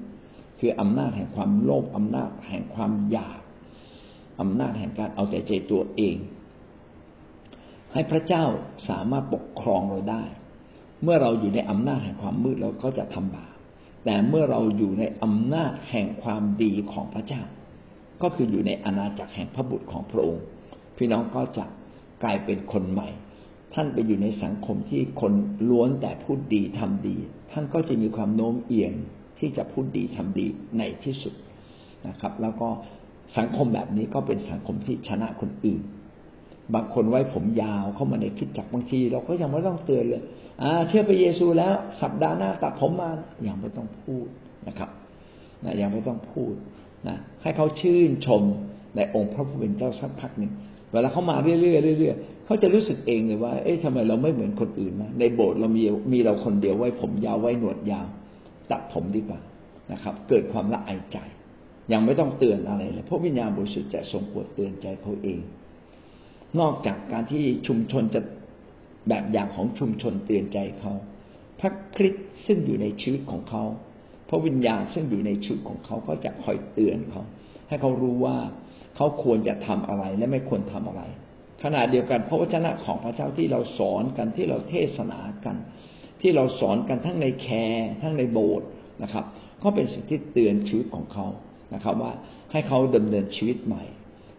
[0.58, 3.40] คืออำนาจแห่งความโลภอำนาจแห่งความอยาก
[4.40, 6.16] อำนาจแห่งการเอาแต่ใจตัวเอง
[7.92, 8.44] ให้พระเจ้า
[8.88, 10.24] สามารถปกครองเราได้
[11.02, 13.51] เมื่อเราอยู่ในอำนาจแห่งความมืดเราก็จะทำบาป
[14.04, 17.42] แต่เมื่อเราอยู่ในอำนาจแห่งความดีของพระเจ้า
[18.22, 20.44] ก็คืออยู่ในอาณาจักรแห่งพระบุตรของพระองค์
[20.96, 21.64] พี่น้องก็จะ
[22.22, 23.08] กลายเป็นคนใหม่
[23.74, 25.32] ท่านไปอยู่ในสังคมที่คน
[25.68, 27.16] ล้วนแต่พูดดีทำดี
[27.52, 28.92] ท่านก็จะมีความโน้มเอียง
[29.38, 30.46] ที่จะพูดดีทำดี
[30.78, 31.34] ในที่สุด
[32.08, 32.68] นะครับ แล้วก็
[33.38, 35.82] สังคมแบบนี้ก็เป็นสังคมที่ชนะคนอื่น
[36.74, 40.22] บางคนไว้ผมยาวเข้ามาในคิดจักบางที เราก็ยังไม่ต้องเตือนเลย
[40.62, 43.10] อ่า เชื่อพระเยซูแล้วสัปดาห์หน้าตัดผมมา
[43.44, 44.26] อยังไม่ต้องพูด
[44.68, 44.90] นะครับ
[45.64, 46.54] นะยังไม่ต้องพูด
[47.08, 48.42] นะให้เขาชื่นชม
[48.96, 50.52] ในองค์พระผู้เป็นเจ้าสักพักหนึ่ง
[50.92, 58.06] เวลาเขามาเรื่อยๆเรื่อยๆเขาจะรู้สึกเองเลยว่า เอ๊ะทำไมเราไม่เหมือนคนอื่นนะในโบสถ์เรามีมีเราคนเดียวไว้ผมยาวไว้หนวดยาว
[58.70, 59.40] ตัดผมดีกว่า
[59.92, 61.18] นะครับ เกิดความละอายใจ
[61.92, 65.40] ยังไม่ต้องเตือนอะไรเลยพระวิญญาณบริสุทธิ์จะทรงปวดเตือนใจเขาเอง
[66.60, 68.20] นอกจากการที่ชุมชนจะ
[69.08, 70.92] แบบอย่างของชุมชนเตือนใจเขา
[71.60, 73.64] พระคริสต์ซึ่งอยู่ในชีวิตของเขา
[74.28, 77.22] พระวิญญาณซึ่งอยู่ในชีวิตของเขาก็จะคอยเตือนเขา
[77.68, 78.36] ให้เขารู้ว่า
[78.96, 81.02] เขาควรจะทำอะไรและไม่ควรทำอะไร
[81.62, 85.56] ขณะเดียวกันพระวจนะของพระเจ้าที่เราสอนกันที่เราเทศนากัน
[86.20, 88.68] ที่เราสอนกันทั้งในแคร์ทั้งในโบสถ์
[89.02, 89.24] นะครับ
[89.62, 91.26] ก็เป็นสิ่งที่เตือนชีวิตของเขา
[91.74, 92.12] นะครับ ว่า
[92.52, 93.84] ให้เขาดำเนินชีวิตใหม่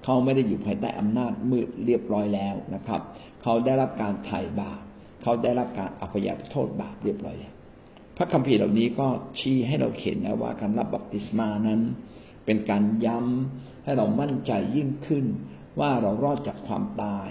[0.04, 3.02] เขาไม่ได้อยู่ภายใต้อำนาจมืดเรียบร้อยแล้วนะครับ
[3.44, 4.80] เขาได้รับการไถ่บาป
[5.24, 7.54] เขาได้รับการอภัยโทษบาปเรียบร้อยแล้ว
[8.18, 9.08] พระคัมภีร์เหล่านี้ก็
[9.40, 11.82] ชี้ให้เราเห็นนะว่าการรับบัพติศมานั้น
[12.46, 15.26] เป็นการย้ำให้เรามั่นใจยิ่งขึ้น
[15.80, 17.30] ว่าเรารอดจากความตาย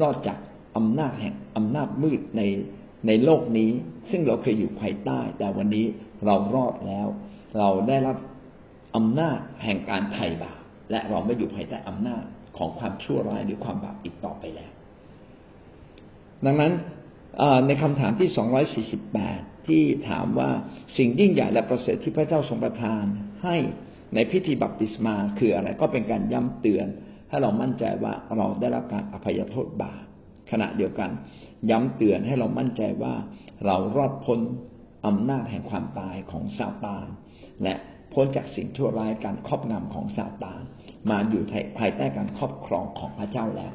[0.00, 0.38] รอดจาก
[0.76, 2.42] อำนาจแห่งอำนาจมืดใน
[3.06, 3.70] ในโลกนี้
[4.10, 5.86] ซึ่งเราเคยอยู่ภายใต้ แต่วันนี้
[6.26, 7.06] เรารอดแล้ว
[7.58, 8.16] เราได้รับ
[8.96, 10.59] อำนาจแห่งการไถ่บาป
[10.90, 12.24] และเราไม่อยู่ภายใต้อำนาจ
[12.58, 14.72] ของความชั่วร้ายหรือความบาปอีกต่อไปแล้ว
[16.46, 16.72] ดังนั้น
[17.66, 20.50] ในคำถามที่สองร้อยสี่สิบแปดที่ถามว่า
[20.96, 23.04] สิ่งยิ่งใหญ่และประเสริฐที่พระเจ้าทรงประทาน
[23.44, 23.56] ให้
[24.14, 26.86] ในพิธีบัพติศมาคืออะไรก็เป็นการย้ำเตือน
[27.30, 30.02] ให้เรามั่นใจว่าเราได้รับการอภัยโทษบาป
[30.50, 31.10] ขณะเดียวกัน
[31.70, 33.14] ย้ำเตือนให้เรามั่นใจว่า
[33.66, 34.40] เรารอดพ้น
[35.06, 37.06] อำนาจแห่งความตายของซาตาน
[37.62, 37.74] และ
[38.12, 40.62] พ้นจากสิ่งชั่วร้ายการครอบงำของซาตาน
[41.10, 41.42] มาอยู่
[41.78, 43.74] ภายใต้การครอบครองของพระเจ้าแล้ว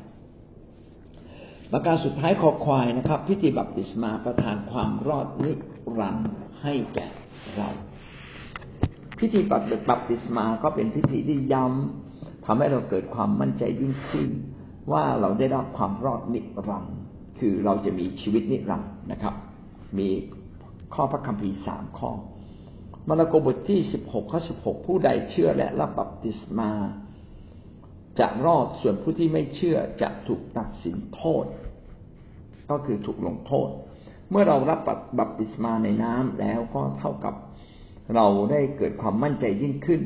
[1.71, 5.51] ประการสุดท้ายขอควายนะครับ พิธีบัพติศมาประทานความรอดนิ
[5.99, 6.29] รันดร์
[6.61, 7.07] ให้แก่
[7.55, 7.69] เรา
[9.19, 14.29] พิธีบัพติศมาก็เป็นพิธีที่ย้ำทำให้เราเกิดความมั่นใจยิ่งขึ้น
[14.91, 16.95] ว่าเราได้รับความรอดนิรันดร์
[17.39, 19.35] คือเราจะมีชีวิตนิรันดร์นะครับ
[19.97, 20.09] มี
[20.93, 22.11] ข้อพระคัมภีร์สามข้อ
[23.07, 26.71] มาระโกบทที่สิบหกข้อสิบหกผู้ใดเชื่อและรับบัพติศมา
[28.19, 31.45] จะรอดส่วนผู้ที่ไม่เชื่อจะถูกตัดสินโทษ
[32.69, 33.69] ก็คือถูกลงโทษ
[34.30, 34.80] เมื่อเรารับ
[35.19, 37.36] บัพติศมาในน้ำแล้วก็เท่ากับ
[38.15, 40.01] เราได้เกิดความมั่นใจยิ่งขึ้น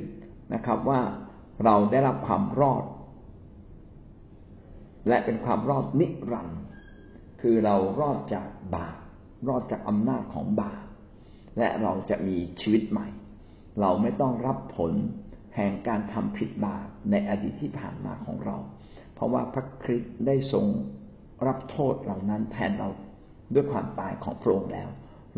[0.54, 1.02] นะครับ ว่า
[1.66, 2.84] เราได้รับความรอด
[5.08, 6.60] และเป็นความรอดนิรันดร์
[7.42, 8.98] คือเรารอดจากบาป
[9.48, 10.84] รอดจากอำนาจของบาป
[11.58, 13.08] และเราจะมีชีวิตใหม่
[13.82, 14.92] เราไม่ต้องรับผล
[15.60, 18.58] ห่งการทำผิดบาปในอดีตที่ผ่านมาของเรา
[19.14, 20.66] เพราะว่าพระคริสต์ได้ทรง
[21.48, 22.90] รับโทษเหล่านั้นแทนเรา
[23.54, 24.90] ด้วยความตายของพระองค์แล้ว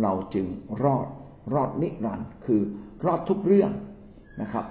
[0.03, 0.45] เราจึง
[0.83, 1.07] รอด
[1.53, 2.61] รอดนิรันดร์คือ
[3.05, 3.71] รอดทุกเรื่อง
[4.41, 4.65] นะครับ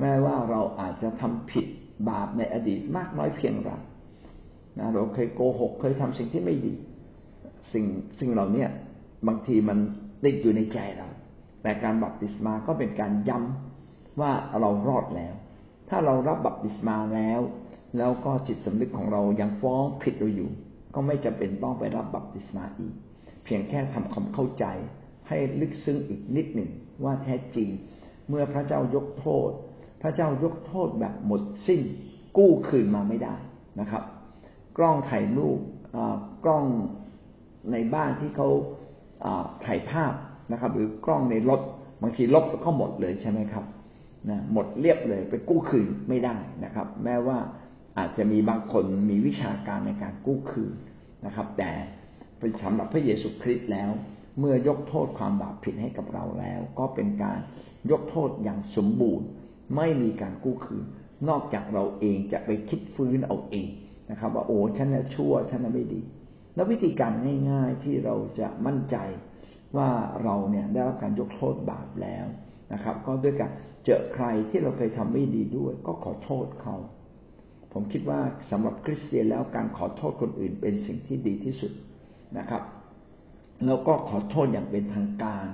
[0.00, 1.66] แม้ว่าเราอาจจะทำผิด
[2.08, 3.70] บาปในอดีตมากน้อยเพียงไร
[4.78, 6.74] นะเราเคยโกหกเคยทำสิ่งที่ไม่ดี
[7.72, 7.84] สิ่ง
[8.20, 8.66] สิ่งเหล่านี้
[9.26, 9.78] บางทีมัน
[10.24, 11.08] ติดอยู่ในใจเรา
[11.62, 13.71] แต่การบัพติศมาก็เป็นการย้ำ
[14.20, 15.34] ว่าเรารอดแล้ว
[15.88, 17.40] ถ้าเรารับบัพติศมาแล้ว
[17.98, 20.50] แล้วก็จิตสำนึกของเรายังฟ้องผิดเราอยู่
[20.94, 22.94] ก็ไม่จำเป็นต้องไปรับบัพติศมาอีก
[23.44, 24.64] เพียงแค่ทำความเข้าใจ
[25.28, 26.70] ให้ลึกซึ้งอีกนิดหนึ่ง
[27.04, 27.68] ว่าแท้จริง
[28.28, 29.50] เมื่อพระเจ้ายกโทษ
[30.02, 31.80] พระเจ้ายกโทษแบบหมดสิ้น
[32.36, 33.34] กู้คืนมาไม่ได้
[33.80, 34.02] นะครับ
[34.76, 35.58] กล้องถ่ายรูป
[36.44, 36.64] กล้อง
[37.72, 38.48] ในบ้านที่เขา
[39.64, 40.12] ถ่ายภาพ
[40.52, 41.60] นะครับ หรือกล้องในรถ
[42.02, 43.64] บางทีลบก็หมดเลยใช่ไหมครับ
[44.30, 47.38] นะหมดเรียบเลยไปกู้คืนไม่ได้นะครับ แม้ว่า
[47.98, 50.74] อาจจะมีบางคนมีวิชาการในการกู้คืน
[51.26, 51.70] นะครับ แต่
[52.38, 53.90] เป็นสำหรับพระเยซูคริสต์แล้ว
[54.38, 57.38] เมื่อยกโทษความบาปผิดให้กับเราแล้ว ก็เป็นการ
[57.90, 59.26] ยกโทษอย่างสมบูรณ์
[59.76, 60.84] ไม่มีการกู้คืน
[61.28, 63.68] นอกจากเราเองจะไปคิดฟื้นเอาเอง
[64.10, 66.02] นะครับ ว่าโอ้ฉันน่ะชั่วฉันน่ะไม่ดี
[66.54, 67.12] แล้ววิธีการ
[67.50, 68.96] ง่าย ๆที่เราจะมั่นใจ
[69.76, 69.90] ว่า
[70.22, 72.26] เราเนี่ยได้รับการยกโทษบาปแล้ว
[72.72, 73.50] นะครับ ก็ด้วยการ
[73.84, 76.76] เจอใครที่เราเคยทำไม่ดีด้วย ก็ขอโทษเขา
[77.72, 81.72] ผมคิดว่าสำหรับคริสเตียนแล้วการขอโทษคนอื่นเป็นสิ่งที่ดีที่สุด
[82.38, 82.62] นะครับ
[83.66, 85.44] แล้วก็ขอโทษอย่างเป็นทางการ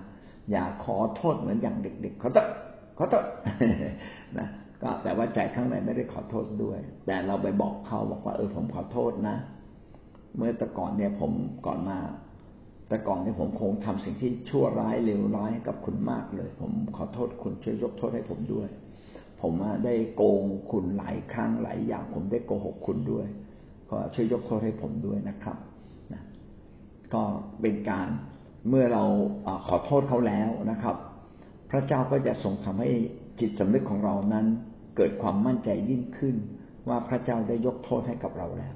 [0.50, 2.48] อย่าขอโทษเหมือนอย่างเด็กๆขอโทษ
[2.98, 3.24] ขอโทษ
[4.38, 4.48] นะ
[4.82, 9.36] ก็แต่ว่าใจข้างในไม่ได้ขอโทษด้วย แต่เราไปบอกเขาบอกว่าเออผมขอโทษนะ
[10.36, 11.32] เมื่อแต่ก่อนเนี่ยผม
[11.66, 11.98] ก่อนมา
[12.88, 18.68] แต่ก่อนเนี่ยผมคงทำสิ่งที่ชั่วร้ายเลวร้ายกับคุณมากเลย ผมขอโทษคุณช่วยยกโทษให้ผมด้วย
[19.42, 19.52] ผม
[19.84, 23.26] ได้โกงคุณหลายครั้งหลายอย่าง ผมได้โกหกคุณด้วย
[23.90, 25.56] ก็ช่วยยกโทษให้ผมด้วยนะครับ
[26.12, 26.22] นะ
[27.14, 27.22] ก็
[27.60, 28.08] เป็นการ
[28.68, 29.04] เมื่อเรา
[29.68, 30.96] ขอโทษเขาแล้วนะครับ
[31.70, 32.90] พระเจ้าก็จะทรงทำให้
[33.40, 34.46] จิตสำนึกของเรานั้น
[34.96, 36.36] เกิดความมั่นใจยิ่งขึ้น
[36.88, 38.74] ว่าพระเจ้าได้ยกโทษให้กับเราแล้ว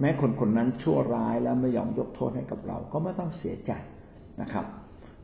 [0.00, 3.72] แม้คนคนนั้นชั่วร้ายแล้วไม่ยอมยกโทษให้กับเรา ก็ไม่ต้องเสียใจ
[4.40, 4.66] นะครับ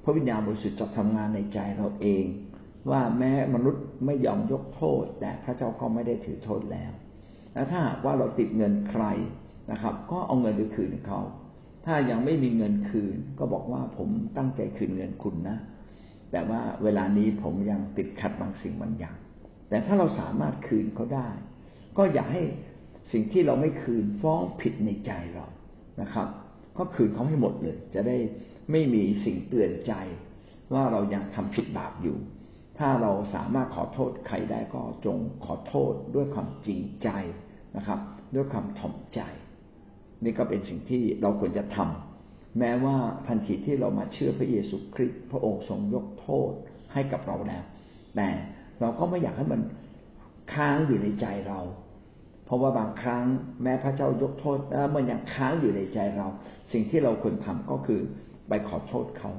[0.02, 2.24] พระวิญญาณบริสุทธิ์จะทำงานในใจเราเอง
[2.90, 6.92] ว่าแม้มนุษย์ไม่ยอมยกโทษ แต่พระเจ้าก็ไม่ได้ถือโทษแล้ว
[7.52, 9.04] และถ้าว่าเราติดเงินใคร
[9.72, 11.20] นะครับ ก็เอาเงินไปคืนเขา
[11.86, 15.58] ถ้ายังไม่มีเงินคืน ก็บอกว่าผมตั้งใจคืนเงินคุณนะ
[16.32, 19.16] แต่ว่าเวลานี้ผมยังติดขัดบางสิ่งบางอย่าง
[19.68, 21.28] แต่ถ้าเราสามารถคืนเขาได้
[21.96, 22.42] ก็อย่าให้
[23.12, 25.46] สิ่งที่เราไม่คืนฟ้องผิดในใจเรา
[26.02, 26.28] นะครับ
[26.78, 28.16] ก็คืนเขาให้หมดเลย จะได้
[28.70, 29.92] ไม่มีสิ่งเตือนใจ
[30.74, 32.16] ว่าเรายังทำผิดบาปอยู่
[32.78, 37.08] ถ้าเราสามารถขอโทษใครได้ก็จงขอโทษด้วยความจริงใจ
[37.76, 38.00] นะครับ
[38.34, 39.20] ด้วยความถ่อมใจ
[40.24, 46.52] นี่ก็เป็นสิ่งที่เราควรจะทำแม้ว่าทันทีที่เรามาเชื่อพระเยซูคริสต์พระองค์ทรงยกโทษ
[46.92, 47.64] ให้กับเราแล้ว
[48.16, 48.28] แต่
[48.80, 49.60] เราก็ไม่อยากให้มัน
[50.52, 51.60] ค้างอยู่ในใจเรา
[52.48, 53.24] เพราะว่าบางครั้ง
[53.62, 54.58] แม้พระเจ้ายกโทษ
[54.94, 56.28] มันยังค้างอยู่ในใจเรา
[56.72, 58.00] สิ่งที่เราควรทำก็คือ
[58.48, 59.30] ไปขอโทษเขา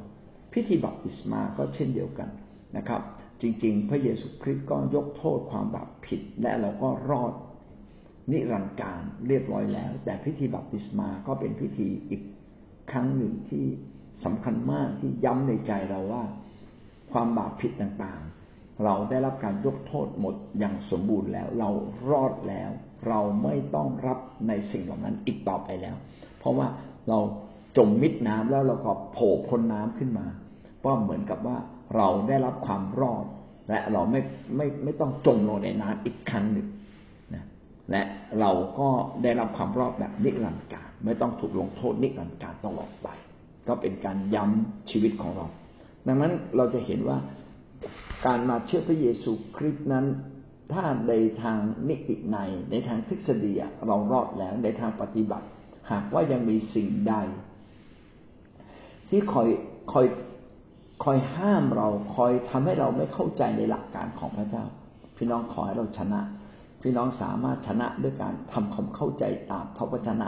[0.53, 2.29] พิธีบัพติศมาก็เช่นเดียวกัน
[2.77, 3.01] นะครับ
[3.41, 7.33] จริง ๆ พระเยซูคริสต์ก็ยกโทษความบาปผิด และเราก็รอด
[8.31, 12.21] นิรันดร์การเรียบร้อยแล้ว แต่พิธีบัพติศมาก็เป็นพิธีอีก
[12.91, 13.65] ครั้งหนึ่งที่
[14.23, 16.23] สำคัญมากที่ย้ำในใจเราว่า
[17.11, 18.38] ความบาปผิดต่างๆ
[18.85, 21.69] เราได้รับการยกโทษหมดอย่างสมบูรณ์แล้ว เรา
[22.09, 22.71] รอดแล้ว
[23.07, 25.95] เราไม่ต้องรับในสิ่งเหล่านั้นอีกต่อไปแล้ว
[26.39, 26.67] เพราะว่า
[27.09, 27.19] เรา
[27.77, 30.25] จมมิดน้ำแล้วเราก็โผล่พ้นน้ำขึ้นมา
[30.85, 31.57] ก็เหมือนกับว่า
[31.95, 33.25] เราได้รับความรอด
[33.69, 34.21] และเราไม่
[34.55, 36.67] ไม่ไม่ต้องจมลงในน้ำอีกครั้งหนึ่ง
[37.33, 37.45] นะ
[37.91, 38.01] และ
[38.39, 38.89] เราก็
[39.23, 43.07] ได้รับความรอดแบบนิรันดร์การไม่ต้องถูกลงโทษนิรันดร์การตลอดไป
[43.67, 45.45] ก็เป็นการย้ำชีวิตของเรา
[46.07, 47.17] ดังนั้นเราจะเห็นว่า
[48.25, 50.05] การมาเชื่อพระเยซูคริสต์นั้น
[50.73, 51.57] ถ้าในทาง
[51.89, 52.37] นิติใน
[52.71, 53.53] ในทางทฤษฎี
[53.87, 55.47] เรารอดแล้วในทางปฏิบัติ
[55.91, 57.13] หากว่ายังมีสิ่งใด
[59.09, 59.47] ที่คอย
[59.91, 60.05] คอย
[61.03, 64.63] คอยห้ามเราคอยทำให้เราไม่เข้าใจในหลักการของพระเจ้า
[65.17, 66.21] พี่น้องขอให้เราชนะ
[66.81, 70.27] พี่น้องสามารถชนะด้วยการทำความเข้าใจตามพระวจนะ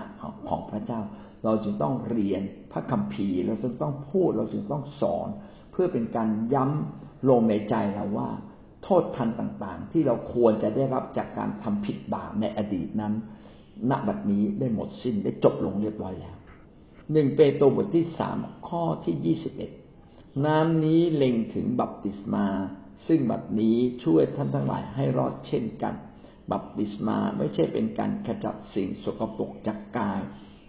[0.50, 1.00] ของพระเจ้า
[1.44, 5.28] เราจึงต้องเรียนพระคัมภีร์ เราจึงต้องพูดเราจึงต้องสอน
[5.72, 8.30] เพื่อเป็นการย้ำ ลงในใจเราว่า
[8.84, 13.14] โทษทันต่างๆ ที่เราควรจะได้รับจากการทำผิดบาปในอดีตนั้น
[13.90, 16.36] ณ บัดนี้ได้หมดสิ้นได้จบลงเรียบร้อยแล้ว
[17.12, 19.72] หนึ่งเปโตรบทที่สามข้อที่ยี่สิบเอ็ด
[20.46, 22.48] น้ำนี้เล็งถึงบัพติศมา
[23.08, 25.94] ซึ่งบัดนี้ช่วยท่านทั้งหลายให้รอดเช่นกัน
[26.52, 30.22] บัพติศมาไม่ใช่เป็นการขจัดสิ่งสกปรกจากกาย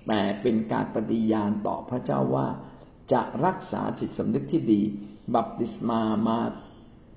[0.07, 2.47] แต่เป็นการปฏิญาณต่อพระเจ้าว่า
[3.13, 4.81] จะรักษาจิตสำนึกที่ดี
[5.35, 6.39] บัพติศมามา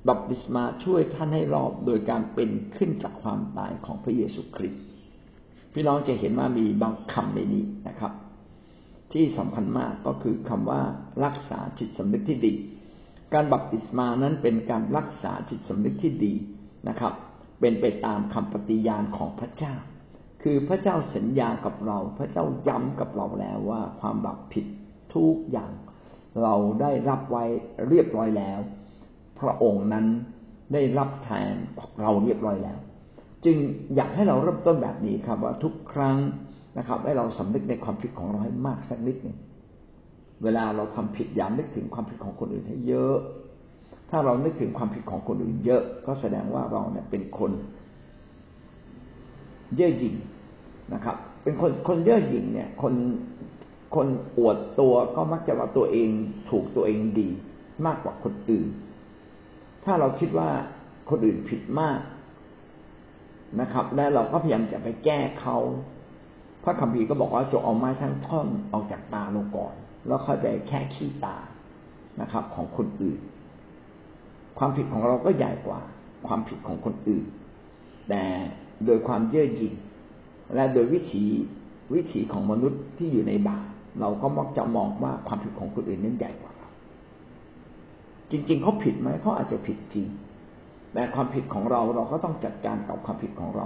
[0.07, 4.81] บัพติศมาช่วยท่านให้รอบโดยการเป็นขึ้นจากความตายของพระเยซูคริสต์
[5.73, 8.13] พี่น้องจะเห็นว่ามีบางคำในนี้นะครับ
[9.13, 10.81] ที่สำคัญมากก็คือคำว่า
[11.23, 12.53] รักษาจิตสำนึกที่ดี
[13.33, 16.33] การบัพติศมานั้นเป็นการรักษาจิตสำนึกที่ดี
[16.87, 17.13] นะครับ
[17.59, 19.75] เป็นไปตามคำปฏิญาณของพระเจ้า
[20.43, 24.65] คือพระเจ้าสัญญากับเรา พระเจ้าย้ำกับเราแล้วว่าความบาปผิด
[25.15, 25.71] ทุกอย่าง
[26.43, 27.43] เราได้รับไว้
[27.87, 28.59] เรียบร้อยแล้ว
[29.39, 30.05] พระองค์นั้น
[30.73, 31.55] ได้รับแทน
[32.01, 32.77] เราเรียบร้อยแล้ว
[33.45, 33.57] จึง
[33.95, 36.17] อยากให้เราเริ่มต้นแบบนี้ครับ ว่าทุกครั้ง
[36.77, 39.37] นะครับ ให้เราสำนึกในความผิดของเราให้มากสักนิดหนึ่ง
[40.43, 43.15] เวลาเราทำผิดอย่านึกถึงความผิดของคนอื่นให้เยอะ
[44.09, 47.51] ถ้าเรานึกถึงความผิดของคนอื่นเยอะ ก็แสดงว่าเราเนี่ยเป็นคน
[49.75, 50.15] เย่อหยิ่ง
[50.93, 52.93] นะครับ เป็นคนคนเย่อหยิ่งเนี่ย คน
[53.95, 56.09] คนอวดตัวก็มักจะว่าตัวเอง
[56.49, 57.29] ถูกตัวเองดี
[57.85, 58.67] มากกว่าคนอื่น
[59.83, 60.49] ถ้าเราคิดว่า
[61.09, 61.99] คนอื่นผิดมาก
[63.61, 65.57] นะครับ และเราก็พยายามจะไปแก้เขา
[66.63, 69.73] พระคัมภีร์ก็บอกว่าจงเอาไม้ทั้งท่อนออกจากตาลงก่อน
[70.07, 71.37] แล้วค่อยไปแค่ขี้ตา
[72.21, 73.19] นะครับ ของคนอื่น
[74.57, 75.81] ความผิดของเราก็ใหญ่กว่า
[76.27, 77.25] ความผิดของคนอื่น
[78.09, 78.23] แต่
[78.85, 79.73] โดยความเย่อหยิ่ง
[80.55, 81.25] และโดยวิถี
[81.95, 83.64] วิถีของมนุษย์ที่อยู่ในบาป
[83.99, 86.69] เราก็มักจะมองว่าความผิดของคนอื่นนั้นใหญ่กว่าเรา
[88.31, 90.07] จริง ๆเขาผิดไหมเขาอาจจะผิดจริง
[90.93, 93.65] แต่ความผิดของเราเราก็ต้องจัดการกับความผิดของเรา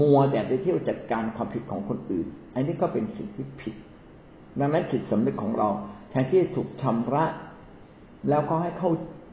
[0.00, 3.74] มัวแต่ไปเที่ยวจัดการความผิดของคนอื่น อันนี้ก็เป็นสิ่งที่ผิด
[4.60, 5.68] ดังนั้นจิตสำนึกของเรา
[6.10, 7.24] แทนที่จะถูกชำระ
[8.28, 8.90] แล้วก็ให้เข้า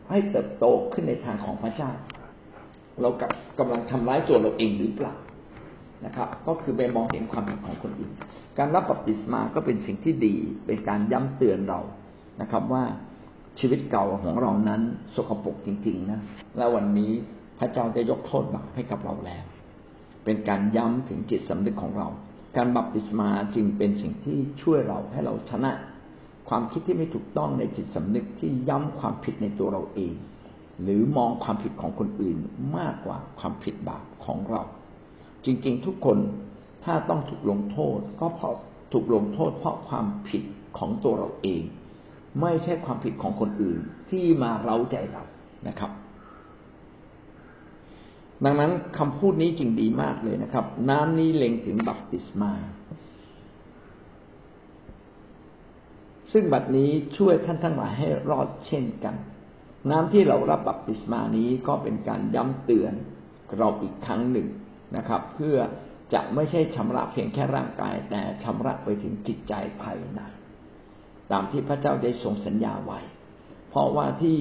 [0.09, 1.91] ให้เติบโตขึ้นในทางของพระเจ้า
[3.01, 5.13] เรากับกำลังทำร้ายตัวเราเองหรือเปล่า
[6.05, 8.11] นะครับ ก็คือไปมองเห็นความผิดของคนอื่น
[8.57, 11.79] การรับบัพติศมาก็เป็นสิ่งที่ดี เป็นการย้ำเตือนเรา
[12.41, 12.83] นะครับ ว่า
[13.59, 14.81] ชีวิตเก่าของเรานั้น
[15.15, 16.19] สกปรกจริง ๆนะ
[16.57, 17.11] และวันนี้
[17.59, 19.43] พระเจ้าจะยกโทษบาปให้กับเราแล้ว
[20.25, 22.07] เป็นการย้ำถึงจิตสำนึกของเรา
[22.57, 25.71] การบัพติศมาจึงเป็นสิ่งที่ช่วยเราให้เราชนะ
[26.49, 30.13] ความคิดที่ไม่ถูกต้องในจิตสำนึกที่ย้ำความผิดในตัวเราเอง
[30.81, 32.37] หรือมองความผิดของคนอื่น
[32.77, 34.63] มากกว่าความผิดบาปของเรา
[35.47, 36.17] จริงๆ ทุกคน
[36.83, 38.55] ถ้าต้องถูกลงโทษ ก็เพราะ
[38.93, 40.43] ถูกลงโทษ เพราะความผิด
[40.77, 41.63] ของตัวเราเอง
[42.41, 43.79] ไม่ใช่ความผิดของคนอื่น
[44.09, 45.23] ที่มาเร้าใจเรา
[45.67, 45.91] นะครับ
[48.45, 52.53] ดังนั้นคำพูดนี้จริงดีมากเลยนะครับ น้ำนี้เล็งถึงบัพติศมา
[56.31, 59.15] ซึ่งบัดนี้ช่วยท่านทั้งหลายให้รอดเช่นกัน
[59.89, 62.93] น้ำที่เรารับบัพติศมานี้ก็เป็นการย้ำเตือน
[63.57, 64.47] เราอีกครั้งหนึ่ง
[64.95, 65.57] นะครับ เพื่อ
[66.13, 70.21] จะไม่ใช่ชำระเพียงแค่ร่างกาย แต่ชำระไปถึงจิตใจภายใน
[71.31, 72.99] ตามที่พระเจ้าได้ทรงสัญญาไว้
[73.69, 74.37] เพราะว่าที่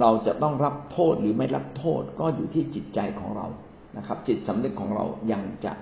[0.00, 3.46] เราจะต้องรับโทษหรือไม่รับโทษก็อยู่ที่จิตใจของเรา
[3.96, 5.72] นะครับ จิตสำนึกของเรายังจะ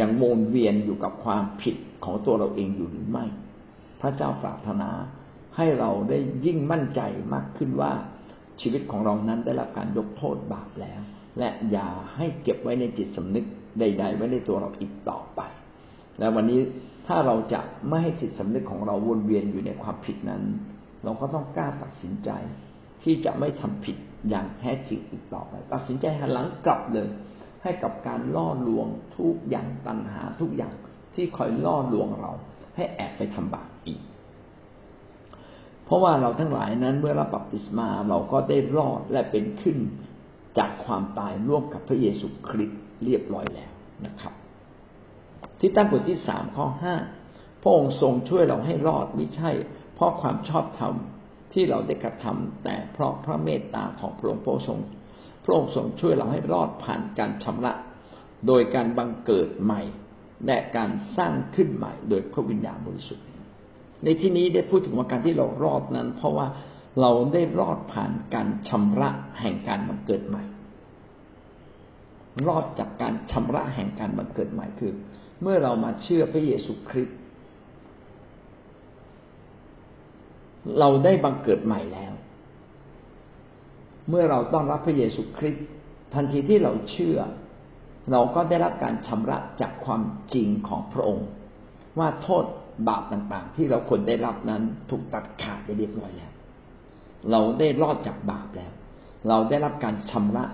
[0.00, 3.24] ยังโมนเวียนอยู่กับความผิดของตัวเราเองอยู่หรือไม่
[4.00, 4.90] พระเจ้าปรารถนา
[5.56, 7.00] ให้เราได้ยิ่งมั่นใจ
[7.34, 7.92] มากขึ้นว่า
[8.60, 11.00] ชีวิตของเรานั้นได้รับการยกโทษบาปแล้ว
[11.38, 13.44] และอย่าให้เก็บไว้ในจิตสำนึก
[13.78, 15.40] ใด ๆ ไว้ในตัวเราอีกต่อไป
[16.18, 16.60] และวันนี้
[17.06, 20.42] ถ้าเราจะไม่ให้จิตสำนึกของเราวนเวียนอยู่ในความผิดนั้น
[21.04, 22.30] เราก็ต้องกล้าตัดสินใจ
[23.02, 23.96] ที่จะไม่ทำผิด
[24.28, 27.08] อย่างแท้จริงอีกต่อไป ตัดสินใจหันหลังกลับเลย
[27.62, 30.74] ให้กับการล่อลวงทุกอย่างตัณหาทุกอย่าง
[31.14, 32.32] ที่คอยล่อลวงเรา
[32.76, 34.00] ให้แอบไปทำบาปอีก
[35.84, 39.78] เพราะว่าเราทั้งหลายนั้นเมื่อรับบัพติศมาเราก็ได้รอดและเป็นขึ้น
[40.58, 43.72] จากความตายร่วมกับพระเยซูคริสต์เรียบร้อยแล้ว
[44.06, 44.34] นะครับ
[45.60, 46.94] ที่ตั้งบทที่สามข้อห้า
[47.62, 49.50] พระองค์ทรงช่วยเราให้รอดไม่ใช่
[49.94, 50.94] เพราะความชอบธรรม
[51.52, 54.78] ที่เราได้กระทำแต่เพราะพระเมตตาของพระองค์พระทรง
[55.44, 57.72] พระองค์ทรงช่วยเราให้รอดผ่านการชำระ
[58.46, 59.82] โดยการบังเกิดใหม่
[60.46, 63.24] และการสร้างขึ้นใหม่ โดยพระวิญญาณบริสุทธิ์
[64.04, 66.46] ในที่นี้ได้พูดถึงว่าการที่เรารอดนั้น เพราะว่า
[67.00, 70.44] เราได้รอดผ่านการชำระแห่งการบังเกิดใหม่
[72.46, 74.92] รอดจากการชำระแห่งการบังเกิดใหม่คือ
[75.42, 77.18] เมื่อเรามาเชื่อพระเยซูคริสต์
[80.78, 82.12] เราได้บังเกิดใหม่แล้ว
[84.08, 85.66] เมื่อเราต้อนรับพระเยซูคริสต์
[86.14, 87.18] ทันทีที่เราเชื่อ
[88.12, 90.02] เราก็ได้รับการชำระจากความ
[90.34, 91.28] จริงของพระองค์
[91.98, 92.44] ว่าโทษ
[92.88, 96.32] บาปต่างๆ ที่เราควรได้รับนั้นถูกตัดขาดไปเรียบร้อยแล้ว
[97.30, 98.72] เราได้รอดจากบาปแล้ว
[99.28, 100.44] เราได้รับการชำระ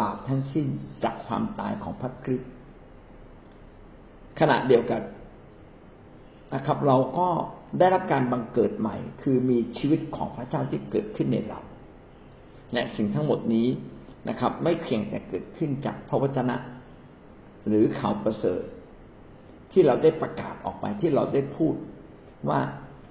[0.00, 0.66] บาปทั้งสิ้น
[1.04, 2.50] จากความตายของพระคริสต์
[4.40, 5.02] ขณะเดียวกัน
[6.54, 7.28] นะครับ เราก็
[7.78, 11.60] ได้รับการบังเกิดใหม่ คือมีชีวิตของพระเจ้าที่เกิดขึ้นในเรา
[12.72, 13.68] และสิ่งทั้งหมดนี้
[14.28, 16.56] นะครับ ไม่เพียงแต่เกิดขึ้นจากพระวจนะ
[17.66, 18.62] หรือข่าวประเสริฐ
[19.72, 21.74] ที่เราได้ประกาศออกไปที่เราได้พูด
[22.48, 22.60] ว่า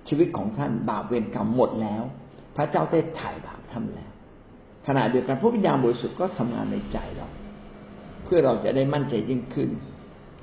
[0.07, 2.03] ชีวิตของท่านบาปเวรกรรมหมดแล้ว
[2.55, 4.11] พระเจ้าได้ถ่ายบาปทำแล้ว
[4.87, 7.27] ขณะเดียวกันพระวิญญาณบริสุทธิ์ก็ทำงานในใจเรา
[8.23, 9.69] เพื่อเราจะได้มั่นใจยิ่งขึ้น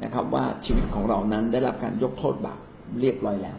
[0.02, 2.60] นะครับ ว่าชีวิตของเรานั้นได้รับการยกโทษบาป
[3.00, 3.56] เรียบร้อยแล้ว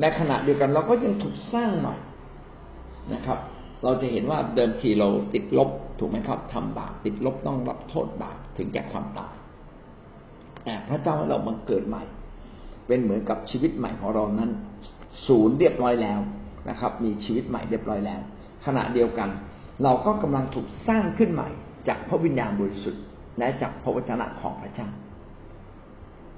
[0.00, 1.94] ในขณะเดียวกันเราก็ยังถูกสร้างใหม่
[3.14, 3.38] นะครับ
[3.84, 9.34] เราจะเห็นว่าเดิมทีเราติดลบถูกไหมครับทำบาปติดลบต้องรับโทษบาปถึงแก่ความตาย
[10.64, 12.02] แต่พระเจ้าให้เราบังเกิดใหม่
[12.86, 14.50] เป็นเหมือนกับชีวิตใหม่ของเรานั้น
[15.26, 16.20] ศูนย์เรียบร้อยแล้ว
[16.68, 18.20] นะครับ มีชีวิตใหม่เรียบร้อยแล้ว
[18.66, 19.28] ขณะเดียวกัน
[19.82, 21.48] เราก็กำลังถูกสร้างขึ้นใหม่
[21.88, 23.02] จากพระวิญญาณบริสุทธิ์
[23.38, 24.88] และจากพระวจนะของพระเจ้า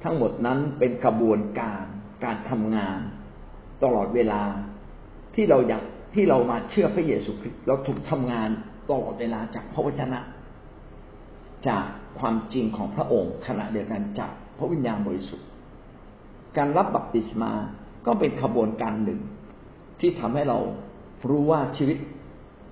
[0.02, 1.84] ทั้งหมดนั้นเป็นกระบวนการ
[2.24, 3.00] การทำงาน
[3.82, 4.42] ตลอดเวลา
[5.34, 5.82] ที่เราอยาก
[6.14, 8.48] ที่เรามาเชื่อพระเยซูคริสต์เราถูกทำงาน
[8.90, 10.20] ตลอดเวลาจากพระวจนะ
[11.68, 11.84] จาก
[12.18, 15.46] ความจริงของพระองค์ ขณะเดียวกันจากพระวิญญาณบริสุทธิ์
[16.56, 17.52] การรับบัพติศมา
[18.06, 19.20] ก็เป็นขบวนการหนึ่ง
[20.00, 20.58] ที่ทำให้เรา
[21.28, 21.98] รู้ว่าชีวิต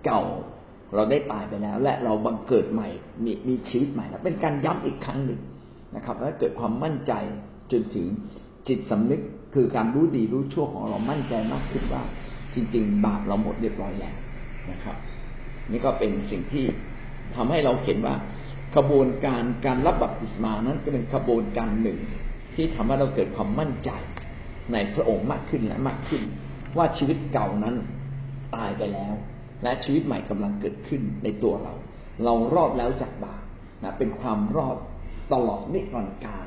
[0.05, 0.23] เก่า
[0.95, 2.89] เราได้ตายไปแล้ว และเราบังเกิดใหม่
[3.25, 5.41] มีมีชีวิตใหม่แล้วเป็นการย้ำอีกครั้งหนึ่ง
[5.97, 7.13] นะครับ และเกิดความมั่นใจ
[7.73, 8.07] จนถึง
[8.69, 9.21] จิตสำนึก
[9.55, 12.03] คือการรู้ดีรู้ชั่วของเรามั่นใจมากขึ้นว่า
[12.55, 14.17] จริง ๆ บาปเราหมดเรียบร้อยแล้ว
[14.71, 14.97] นะครับ
[15.71, 16.65] นี่ก็เป็นสิ่งที่
[17.37, 18.15] ทำให้เราเห็นว่า
[18.77, 21.99] กระบวนการการรับบัพติศมานั้นก็เป็นกระบวนการหนึ่ง
[22.55, 23.91] ที่ทำให้เราเกิดความมั่นใจ
[24.73, 26.23] ในพระองค์มากขึ้นและมากขึ้น
[26.77, 27.75] ว่าชีวิตเก่านั้น
[28.55, 29.15] ตายไปแล้ว
[29.63, 31.75] และชีวิตใหม่กำลังเกิดขึ้นในตัวเรา
[32.25, 33.43] เรารอดแล้วจากบาป
[33.83, 34.77] นะเป็นความรอด
[35.33, 36.47] ตลอดนิรันดร์การ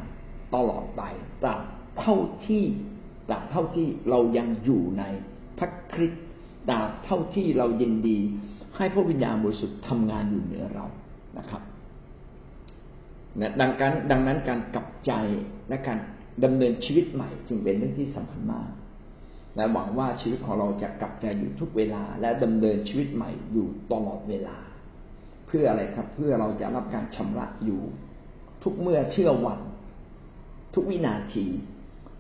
[0.56, 1.02] ตลอดไป
[1.44, 1.62] ตราบ
[2.00, 2.16] เท่า
[2.48, 2.64] ที่
[3.28, 5.04] ตราบเท่าที่เรายังอยู่ใน
[5.58, 6.24] พระคริสต์
[6.70, 8.20] ตราบเท่าที่เรายินดี
[8.78, 10.86] ให้พระวิญญาณบริสุทธิ์ทำงานอยู่เหนือเรา
[11.38, 11.62] นะครับ
[13.60, 15.12] ดังนั้นดังนั้นการกลับใจ
[15.70, 15.98] และการ
[16.44, 18.70] ดำเนินชีวิตใหม่จึงเป็นเรื่องที่สำคัญมาก
[19.58, 24.58] และหวังว่าชีวิตของเราจะกลับใจอยู่ทุกเวลา และดำเนินชีวิตใหม่อยู่ตลอดเวลา
[25.48, 27.82] เพื่ออะไรครับ เพื่อเราจะรับการชำระอยู่
[28.64, 29.60] ทุกเมื่อเชื่อวัน
[30.74, 31.46] ทุกวินาที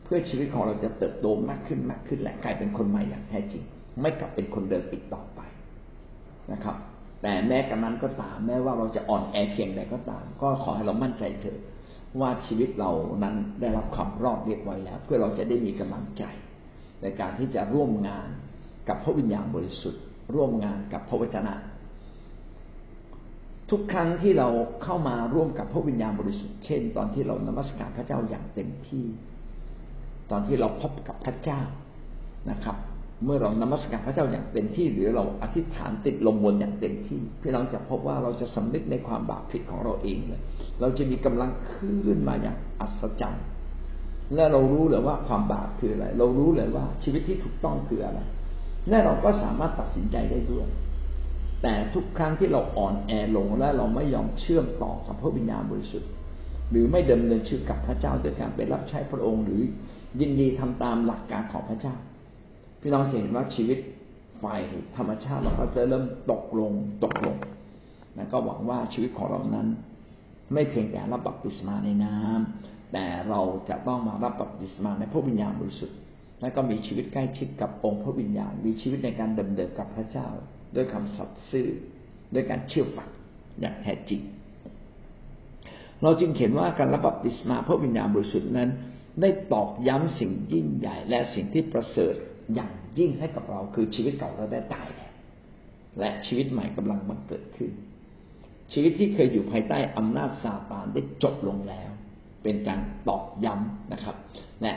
[0.03, 3.63] เพื่อชีวิตของเราจะเติบโตมากขึ้นมากขึ้น และกลายเป็นคนใหม่อย่างแท้จริง
[4.01, 5.39] ไม่กลับเป็นคนเดิมอีกต่อไป
[6.51, 6.75] นะครับ
[7.21, 11.59] แต่แม้กระนั้นก็ตามแม้ว่าเราจะอ่อนแอเพียงใดก็ตาม ก็ขอให้เรามั่นใจเถิด
[12.19, 12.91] ว่าชีวิตเรา
[13.23, 16.23] นั้นได้รับความรอดเรียบร้อยแล้ว เพื่อเราจะได้มีกำลังใจ
[17.01, 18.27] ในการที่จะร่วมงาน
[18.89, 20.01] กับพระวิญญาณบริสุทธิ์
[20.35, 21.53] ร่วมงานกับพระวจนะ
[23.69, 24.47] ทุกครั้งที่เรา
[24.83, 29.05] เข้ามาร่วมกับพระวิญญาณบริสุทธิ์เช่น ตอนที่เรานมัสการพระเจ้าอย่างเต็มที่
[30.31, 31.61] ตอนที่เราพบกับพระเจ้า
[32.51, 32.77] นะครับ
[33.25, 40.41] เมื่อเรานมัสการพระเจ้าอย่างเต็มที่ หรือเราอธิษฐานติดลมบนอย่างเต็มที่พี่น้องจะพบว่าเราจะสำนึกในความบาปผิดของเราเองเลย
[40.81, 43.45] เราจะมีกำลังขึ้นมาอย่างอัศจรรย์
[44.35, 48.19] และเรารู้เลยว่าความบาปคืออะไร เรารู้เลยว่าชีวิตที่ถูกต้องคืออะไร
[48.89, 50.67] และเราก็สามารถตัดสินใจได้ด้วย
[51.63, 56.09] แต่ทุกครั้งที่เราอ่อนแอลงและเราไม่ยอมเชื่อมต่อกับพระวิญญาณบริสุทธิ์
[56.71, 59.61] หรือไม่ดำเนินชีวิตกับพระเจ้าโดยการไปรับใช้พระองค์ หรือ
[60.19, 61.95] ยินดีทำตามหลักการของพระเจ้า
[62.81, 63.79] พี่น้องจะเห็นว่าชีวิต
[64.43, 64.61] ฝ่าย
[64.97, 66.71] ธรรมชาติเราก็จะเริ่มตกลง
[67.03, 67.37] ตกลง
[68.17, 69.67] นะก็หวังว่าชีวิตของเรานั้น
[70.53, 75.97] ไม่เพียงแต่รับบัพติศมาในน้ำ แต่เราจะต้องมารับบัพติศมาในพระวิญญาณบริสุทธิ์
[76.41, 80.27] และก็มีชีวิตใกล้ชิดกับองค์พระวิญญาณ มีชีวิตในการดำเนินกับพระเจ้า
[80.75, 81.67] ด้วยคำสัตย์ซื่อ
[82.33, 83.09] ด้วยการเชื่อฟัง
[83.59, 84.21] อย่างแท้จริง
[86.03, 88.69] เราจึงเห็นว่าการรับบัพติศมาพระวิญญาณบริสุทธิ์นั้น
[89.21, 92.13] ได้ตอกย้ำสิ่งยิ่งใหญ่ และสิ่งที่ประเสริฐ
[92.55, 95.11] อย่างยิ่งให้กับเราคือชีวิตเก่าเราได้ตายแล้ว
[95.99, 97.71] และชีวิตใหม่กำลังบังเกิดขึ้น
[98.73, 101.91] ชีวิตที่เคยอยู่ภายใต้อำนาจซาตานได้จบลงแล้ว
[102.47, 104.15] เป็นการตอกย้ำนะครับ
[104.61, 104.73] และ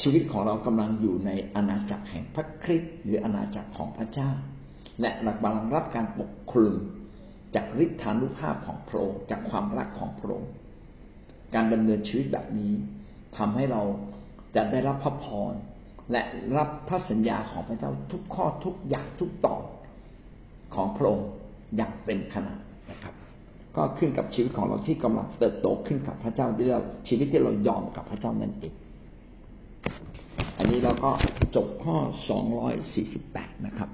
[0.00, 4.30] ชีวิตของเรากำลังอยู่ในอาณาจักรแห่งพระคริสต์หรืออาณาจักรของพระเจ้า
[5.00, 6.74] และหลักบาลังรับการปกคลุม
[7.54, 10.50] จากฤทธานุภาพของพระองค์จากความรักของพระองค์
[11.54, 12.72] การดำเนินชีวิตแบบนี้
[13.36, 13.82] ทำให้เรา
[14.56, 15.52] จะได้รับพระพร
[16.12, 16.22] และ
[16.56, 19.62] รับพระสัญญาของพระเจ้าทุกข้อทุกอย่างทุกตอน
[20.74, 21.28] ของพระองค์
[21.76, 22.73] อย่างเต็มขนาดนะ
[23.76, 26.70] ก็ขึ้นกับชีวิตของเราที่กำลังเติบโตขึ้นกับพระเจ้าด้วย
[27.08, 28.74] ชีวิตที่เรายอมกับพระเจ้านั่นเอง
[30.58, 31.10] อันนี้เราก็
[31.56, 31.96] จบข้อ
[32.28, 33.90] สองร้อยสี่สิบแปดนะครับ